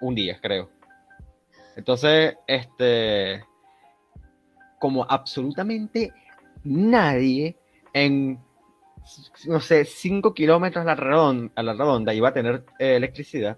[0.00, 0.68] Un día, creo.
[1.76, 3.42] Entonces, este.
[4.78, 6.12] Como absolutamente
[6.64, 7.56] nadie
[7.94, 8.38] en,
[9.46, 13.56] no sé, 5 kilómetros a la, redonda, a la redonda iba a tener eh, electricidad,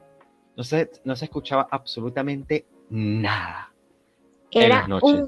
[0.57, 3.73] no se, no se escuchaba absolutamente nada
[4.51, 5.27] en Era un-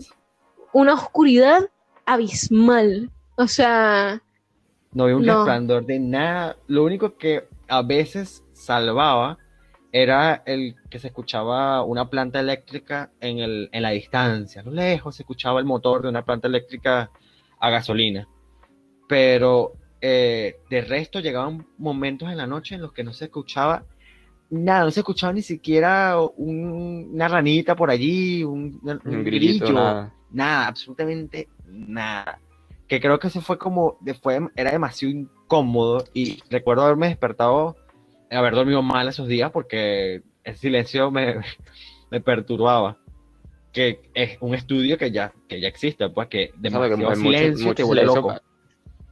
[0.73, 1.69] una oscuridad
[2.07, 3.11] abismal.
[3.37, 4.21] O sea,
[4.93, 5.35] No había un no.
[5.37, 6.57] resplandor de nada.
[6.67, 9.39] Lo único que a veces salvaba
[9.93, 14.61] era el que se escuchaba una planta eléctrica en, el, en la distancia.
[14.63, 17.11] A lo lejos se escuchaba el motor de una planta eléctrica
[17.59, 18.29] a gasolina.
[19.09, 23.85] Pero eh, de resto llegaban momentos en la noche en los que no se escuchaba
[24.51, 29.67] nada, no se escuchaba ni siquiera un- una ranita por allí, un, un Un grillito,
[29.67, 30.15] grillo, nada.
[30.33, 32.41] nada, absolutamente nada.
[32.89, 37.77] Que creo que eso fue como, fue, era demasiado incómodo y recuerdo haberme despertado,
[38.31, 41.37] haber dormido mal esos días porque el silencio me,
[42.11, 42.97] me perturbaba.
[43.73, 47.17] Que es un estudio que ya, que ya existe, pues que Sabe que demasiado hay
[47.19, 48.41] mucho- silencio mucho te vuelve silencio loco.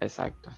[0.00, 0.50] Exacto.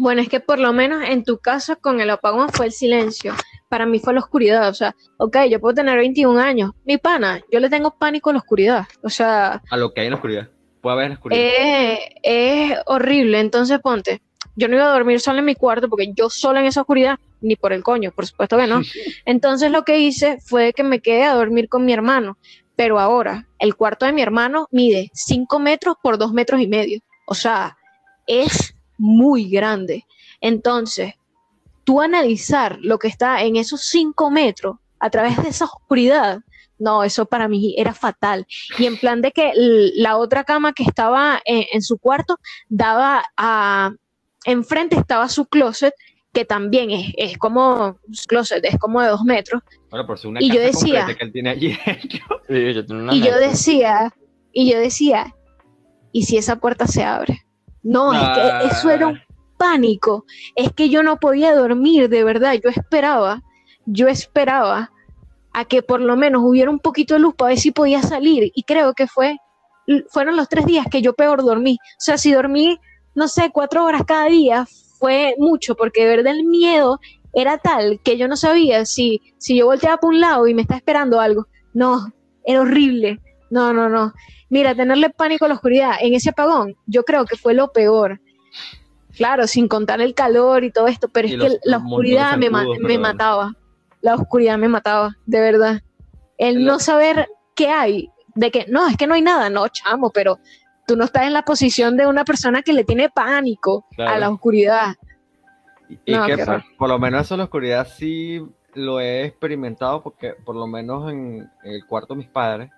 [0.00, 3.34] Bueno, es que por lo menos en tu caso con el apagón fue el silencio.
[3.68, 4.68] Para mí fue la oscuridad.
[4.70, 6.72] O sea, ok, yo puedo tener 21 años.
[6.86, 8.86] Mi pana, yo le tengo pánico a la oscuridad.
[9.02, 10.48] O sea, A lo que hay en la oscuridad.
[10.80, 11.42] Puede haber en la oscuridad.
[11.42, 13.40] Eh, es horrible.
[13.40, 14.22] Entonces, ponte,
[14.56, 17.18] yo no iba a dormir sola en mi cuarto porque yo sola en esa oscuridad,
[17.42, 18.80] ni por el coño, por supuesto que no.
[19.26, 22.38] Entonces, lo que hice fue que me quedé a dormir con mi hermano.
[22.74, 27.00] Pero ahora, el cuarto de mi hermano mide 5 metros por 2 metros y medio.
[27.26, 27.76] O sea,
[28.26, 30.04] es muy grande.
[30.40, 31.14] Entonces,
[31.84, 36.40] tú analizar lo que está en esos 5 metros a través de esa oscuridad,
[36.78, 38.46] no, eso para mí era fatal.
[38.78, 42.38] Y en plan de que la otra cama que estaba en, en su cuarto
[42.68, 43.92] daba a...
[44.46, 45.92] Enfrente estaba su closet,
[46.32, 47.98] que también es, es como...
[48.12, 49.62] Su closet es como de dos metros.
[49.90, 51.76] Bueno, por ser una y yo decía- que él tiene allí
[52.48, 54.12] Y yo decía,
[54.52, 55.34] y yo decía,
[56.12, 57.44] ¿y si esa puerta se abre?
[57.82, 59.20] No, es que eso era un
[59.56, 60.24] pánico.
[60.54, 62.54] Es que yo no podía dormir, de verdad.
[62.62, 63.42] Yo esperaba,
[63.86, 64.90] yo esperaba
[65.52, 68.50] a que por lo menos hubiera un poquito de luz para ver si podía salir.
[68.54, 69.36] Y creo que fue,
[70.10, 71.78] fueron los tres días que yo peor dormí.
[71.80, 72.78] O sea, si dormí,
[73.14, 74.66] no sé, cuatro horas cada día,
[74.98, 77.00] fue mucho, porque de verdad el miedo
[77.32, 80.62] era tal que yo no sabía si, si yo volteaba por un lado y me
[80.62, 81.46] está esperando algo.
[81.72, 82.12] No,
[82.44, 83.20] era horrible.
[83.50, 84.12] No, no, no.
[84.50, 88.20] Mira, tenerle pánico a la oscuridad en ese apagón, yo creo que fue lo peor.
[89.16, 92.36] Claro, sin contar el calor y todo esto, pero Y es los que la oscuridad
[92.36, 93.54] me, ma- me mataba.
[94.00, 95.80] La oscuridad me mataba, de verdad.
[96.38, 100.10] El no saber qué hay, de que no, es que no hay nada, no, chamo,
[100.10, 100.38] pero
[100.86, 104.20] tú no estás en la posición de una persona que le tiene pánico a Claro.
[104.20, 104.94] la oscuridad.
[106.06, 108.40] Y, No, que por, por lo menos eso en la oscuridad sí
[108.74, 112.70] lo he experimentado porque por lo menos en el cuarto de mis padres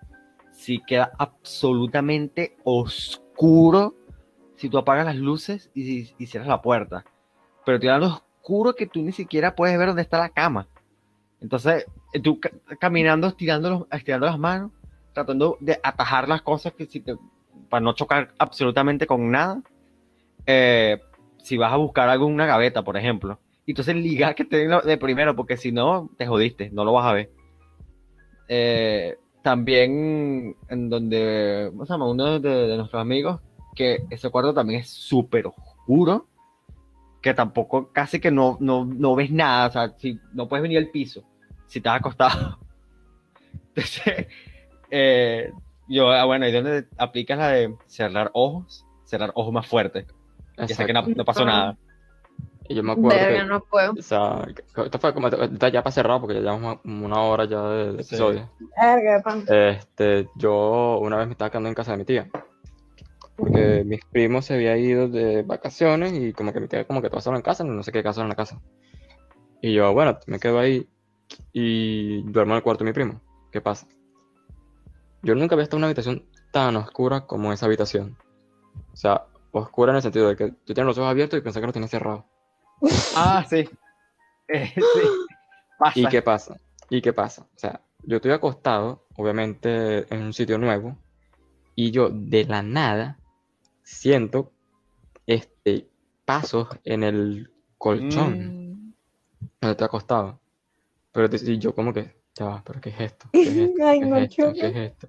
[0.53, 3.95] sí queda absolutamente oscuro
[4.57, 7.05] si tú apagas las luces y, y cierras la puerta.
[7.65, 10.69] Pero te dan oscuro que tú ni siquiera puedes ver dónde está la cama.
[11.41, 14.71] Entonces, eh, tú ca- caminando, estirando, los- estirando las manos
[15.13, 17.17] tratando de atajar las cosas que si te,
[17.69, 19.61] para no chocar absolutamente con nada.
[20.47, 21.01] Eh,
[21.39, 25.35] si vas a buscar algo una gaveta, por ejemplo, entonces liga que te de primero,
[25.37, 27.31] porque si no, te jodiste, no lo vas a ver.
[28.49, 32.09] Eh, también en donde, ¿cómo se llama?
[32.09, 33.41] Uno de, de nuestros amigos,
[33.75, 36.27] que ese cuarto también es súper oscuro,
[37.21, 40.79] que tampoco casi que no, no, no ves nada, o sea, si no puedes venir
[40.79, 41.23] al piso,
[41.67, 42.59] si estás acostado.
[43.69, 44.27] Entonces,
[44.91, 45.53] eh,
[45.89, 50.07] yo, ah, bueno, ahí donde aplicas la de cerrar ojos, cerrar ojos más fuerte.
[50.59, 51.77] Ya sé que no pasó nada.
[52.69, 53.93] Y yo me acuerdo Verga, que, no puedo.
[53.93, 54.47] o sea,
[54.85, 58.03] esto fue como, está ya para cerrar porque ya llevamos una hora ya de, de
[58.03, 58.15] Sí.
[58.15, 58.51] episodio.
[58.81, 59.45] Verga, pan.
[59.49, 62.31] Este, yo una vez me estaba quedando en casa de mi tía.
[63.37, 67.11] Porque mis primos se habían ido de vacaciones y como que me quedé como que
[67.11, 68.61] todo solo en casa, no sé qué casa en la casa.
[69.61, 70.89] Y yo, bueno, me quedo ahí
[71.53, 73.21] y duermo en el cuarto de mi primo.
[73.51, 73.87] ¿Qué pasa?
[75.23, 78.17] Yo nunca había estado en una habitación tan oscura como esa habitación.
[78.93, 81.61] O sea, oscura en el sentido de que tú tienes los ojos abiertos y pensé
[81.61, 82.25] que los tenías cerrados.
[83.15, 83.69] Ah, sí.
[84.49, 84.83] Eh, sí.
[85.79, 86.01] Pasa.
[86.01, 86.57] ¿Y qué pasa?
[86.91, 87.43] ¿Y qué pasa?
[87.43, 90.97] O sea, yo estoy acostado, obviamente, en un sitio nuevo,
[91.75, 93.19] y yo de la nada
[93.83, 94.53] siento
[95.27, 95.89] este
[96.25, 98.93] pasos en el colchón Mm.
[99.61, 100.41] donde estoy acostado.
[101.13, 103.29] Pero te- y yo como que, ya va, pero ¿qué es esto?
[103.33, 103.85] ¿Qué es esto?
[103.87, 104.53] Ay, ¿Qué no, es esto?
[104.53, 105.09] ¿Qué es esto?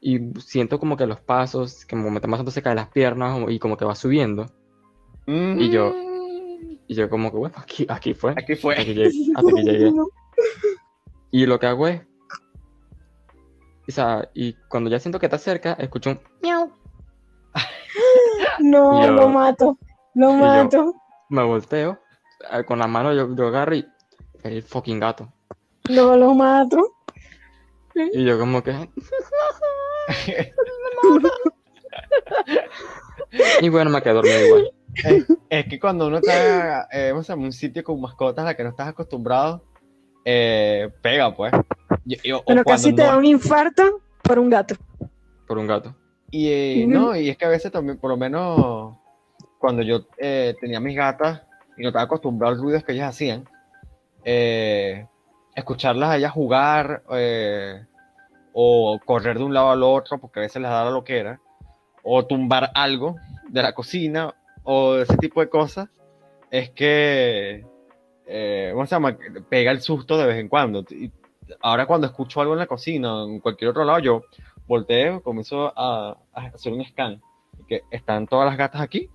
[0.00, 3.38] Y siento como que los pasos, que como me están pasando cerca de las piernas
[3.48, 4.46] y como que va subiendo.
[5.26, 6.13] Y yo- Mm.
[6.86, 8.32] Y yo como que, bueno, aquí, aquí fue.
[8.36, 8.74] Aquí fue.
[8.74, 9.10] Hasta que llegué.
[9.34, 9.92] hasta que llegué.
[11.30, 12.02] Y lo que hago es.
[13.88, 16.70] O sea, y cuando ya siento que está cerca, escucho un miau.
[18.60, 19.78] No, yo- lo mato.
[20.14, 20.94] Lo mato.
[21.28, 21.98] Me volteo.
[22.52, 23.86] eh, Con la mano yo, yo agarro y.
[24.42, 25.32] El fucking gato.
[25.90, 26.96] No lo mato.
[27.94, 28.72] Y yo como que.
[33.60, 34.72] Y bueno, me quedé dormido igual.
[35.58, 38.56] Es que cuando uno está eh, vamos a llama, un sitio con mascotas a la
[38.56, 39.62] que no estás acostumbrado,
[40.24, 41.52] eh, pega, pues.
[42.04, 44.74] Y, y- o Bueno, cuando casi te no- da un infarto por un gato.
[45.46, 45.94] Por un gato.
[46.30, 48.96] Y eh, no, y es que a veces también, por lo menos
[49.58, 51.42] cuando yo eh, tenía mis gatas
[51.76, 53.48] y no estaba acostumbrado a los ruidos que ellas hacían,
[54.24, 55.06] eh,
[55.54, 57.84] escucharlas a ellas jugar eh,
[58.52, 61.40] o correr de un lado al otro, porque a veces les da la loquera,
[62.02, 63.16] o tumbar algo
[63.48, 65.88] de la cocina o ese tipo de cosas,
[66.50, 67.64] es que,
[68.26, 69.16] eh, ¿cómo se llama?
[69.48, 70.84] Pega el susto de vez en cuando.
[70.90, 71.12] Y
[71.60, 74.22] ahora cuando escucho algo en la cocina o en cualquier otro lado, yo
[74.66, 77.20] volteo, comienzo a, a hacer un scan.
[77.68, 79.08] Que están todas las gatas aquí.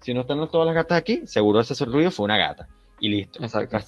[0.00, 2.68] Si no están todas las gatas aquí, seguro ese ruido fue una gata.
[3.00, 3.42] Y listo.
[3.42, 3.78] Exacto.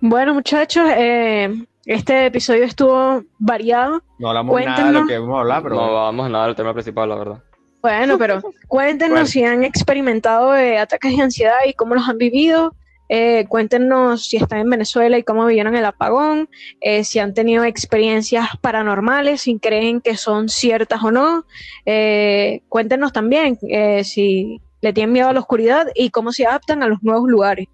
[0.00, 1.52] Bueno, muchachos, eh,
[1.84, 4.02] este episodio estuvo variado.
[4.18, 5.08] No hablamos nada de lo Cuéntenos.
[5.08, 7.42] que hemos hablado, pero No vamos a nada del tema principal, la verdad.
[7.82, 9.26] Bueno, pero cuéntenos Bueno.
[9.26, 12.74] si han experimentado eh, ataques de ansiedad y cómo los han vivido.
[13.10, 16.50] Eh, cuéntenos si están en Venezuela y cómo vivieron el apagón,
[16.82, 21.46] eh, si han tenido experiencias paranormales, si creen que son ciertas o no.
[21.86, 26.82] Eh, cuéntenos también eh, si le tienen miedo a la oscuridad y cómo se adaptan
[26.82, 27.66] a los nuevos lugares.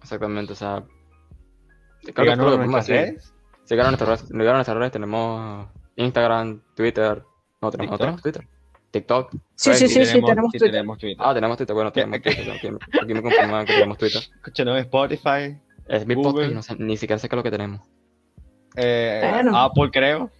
[0.00, 0.84] Exactamente, o sea.
[2.14, 3.34] Creo que nuestras redes.
[3.68, 7.22] En nuestras redes, tenemos Instagram, Twitter,
[7.60, 7.98] no tenemos, no TikTok.
[7.98, 8.48] tenemos Twitter,
[8.90, 9.30] TikTok.
[9.54, 10.70] Sí, sí, sí, sí, tenemos Twitter.
[10.70, 11.16] tenemos Twitter.
[11.26, 12.68] Ah, tenemos Twitter, bueno, tenemos Twitter, aquí,
[13.02, 14.22] aquí me confirman que tenemos Twitter.
[14.36, 17.50] Escúchenos en Spotify, Es mi podcast no sé, ni siquiera sé qué es lo que
[17.50, 17.80] tenemos.
[18.76, 19.56] eh, Bueno.
[19.56, 20.30] Apple creo.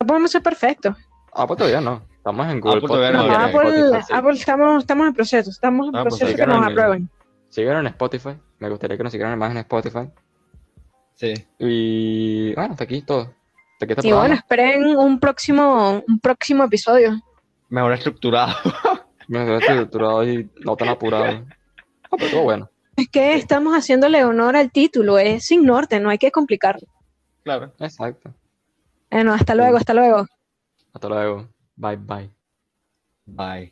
[0.00, 0.96] No podemos ser perfectos.
[1.32, 3.20] Ah, pues todavía no, estamos en Google Apple no.
[3.32, 4.12] Apple, Spotify, sí.
[4.14, 7.08] Apple estamos, estamos en proceso, estamos en Ah, pues proceso sí, que nos aprueben.
[7.50, 10.08] Síganos en Spotify, me gustaría que nos siguieran más en Spotify.
[11.14, 11.34] Sí.
[11.58, 13.34] Y bueno, hasta aquí todo.
[13.80, 17.18] Este Y bueno, esperen un próximo, un próximo episodio.
[17.70, 18.54] Mejor estructurado.
[19.28, 21.24] Me quedé estructurado y no tan apurado.
[21.24, 22.68] Ah, pero estuvo bueno.
[22.96, 26.86] Es que estamos haciéndole honor al título, es sin norte, no hay que complicarlo.
[27.42, 27.72] claro.
[27.78, 28.34] Exacto.
[29.10, 30.26] Bueno, hasta luego, hasta luego.
[30.92, 31.48] Hasta luego.
[31.76, 32.30] Bye bye.
[33.26, 33.68] Bye.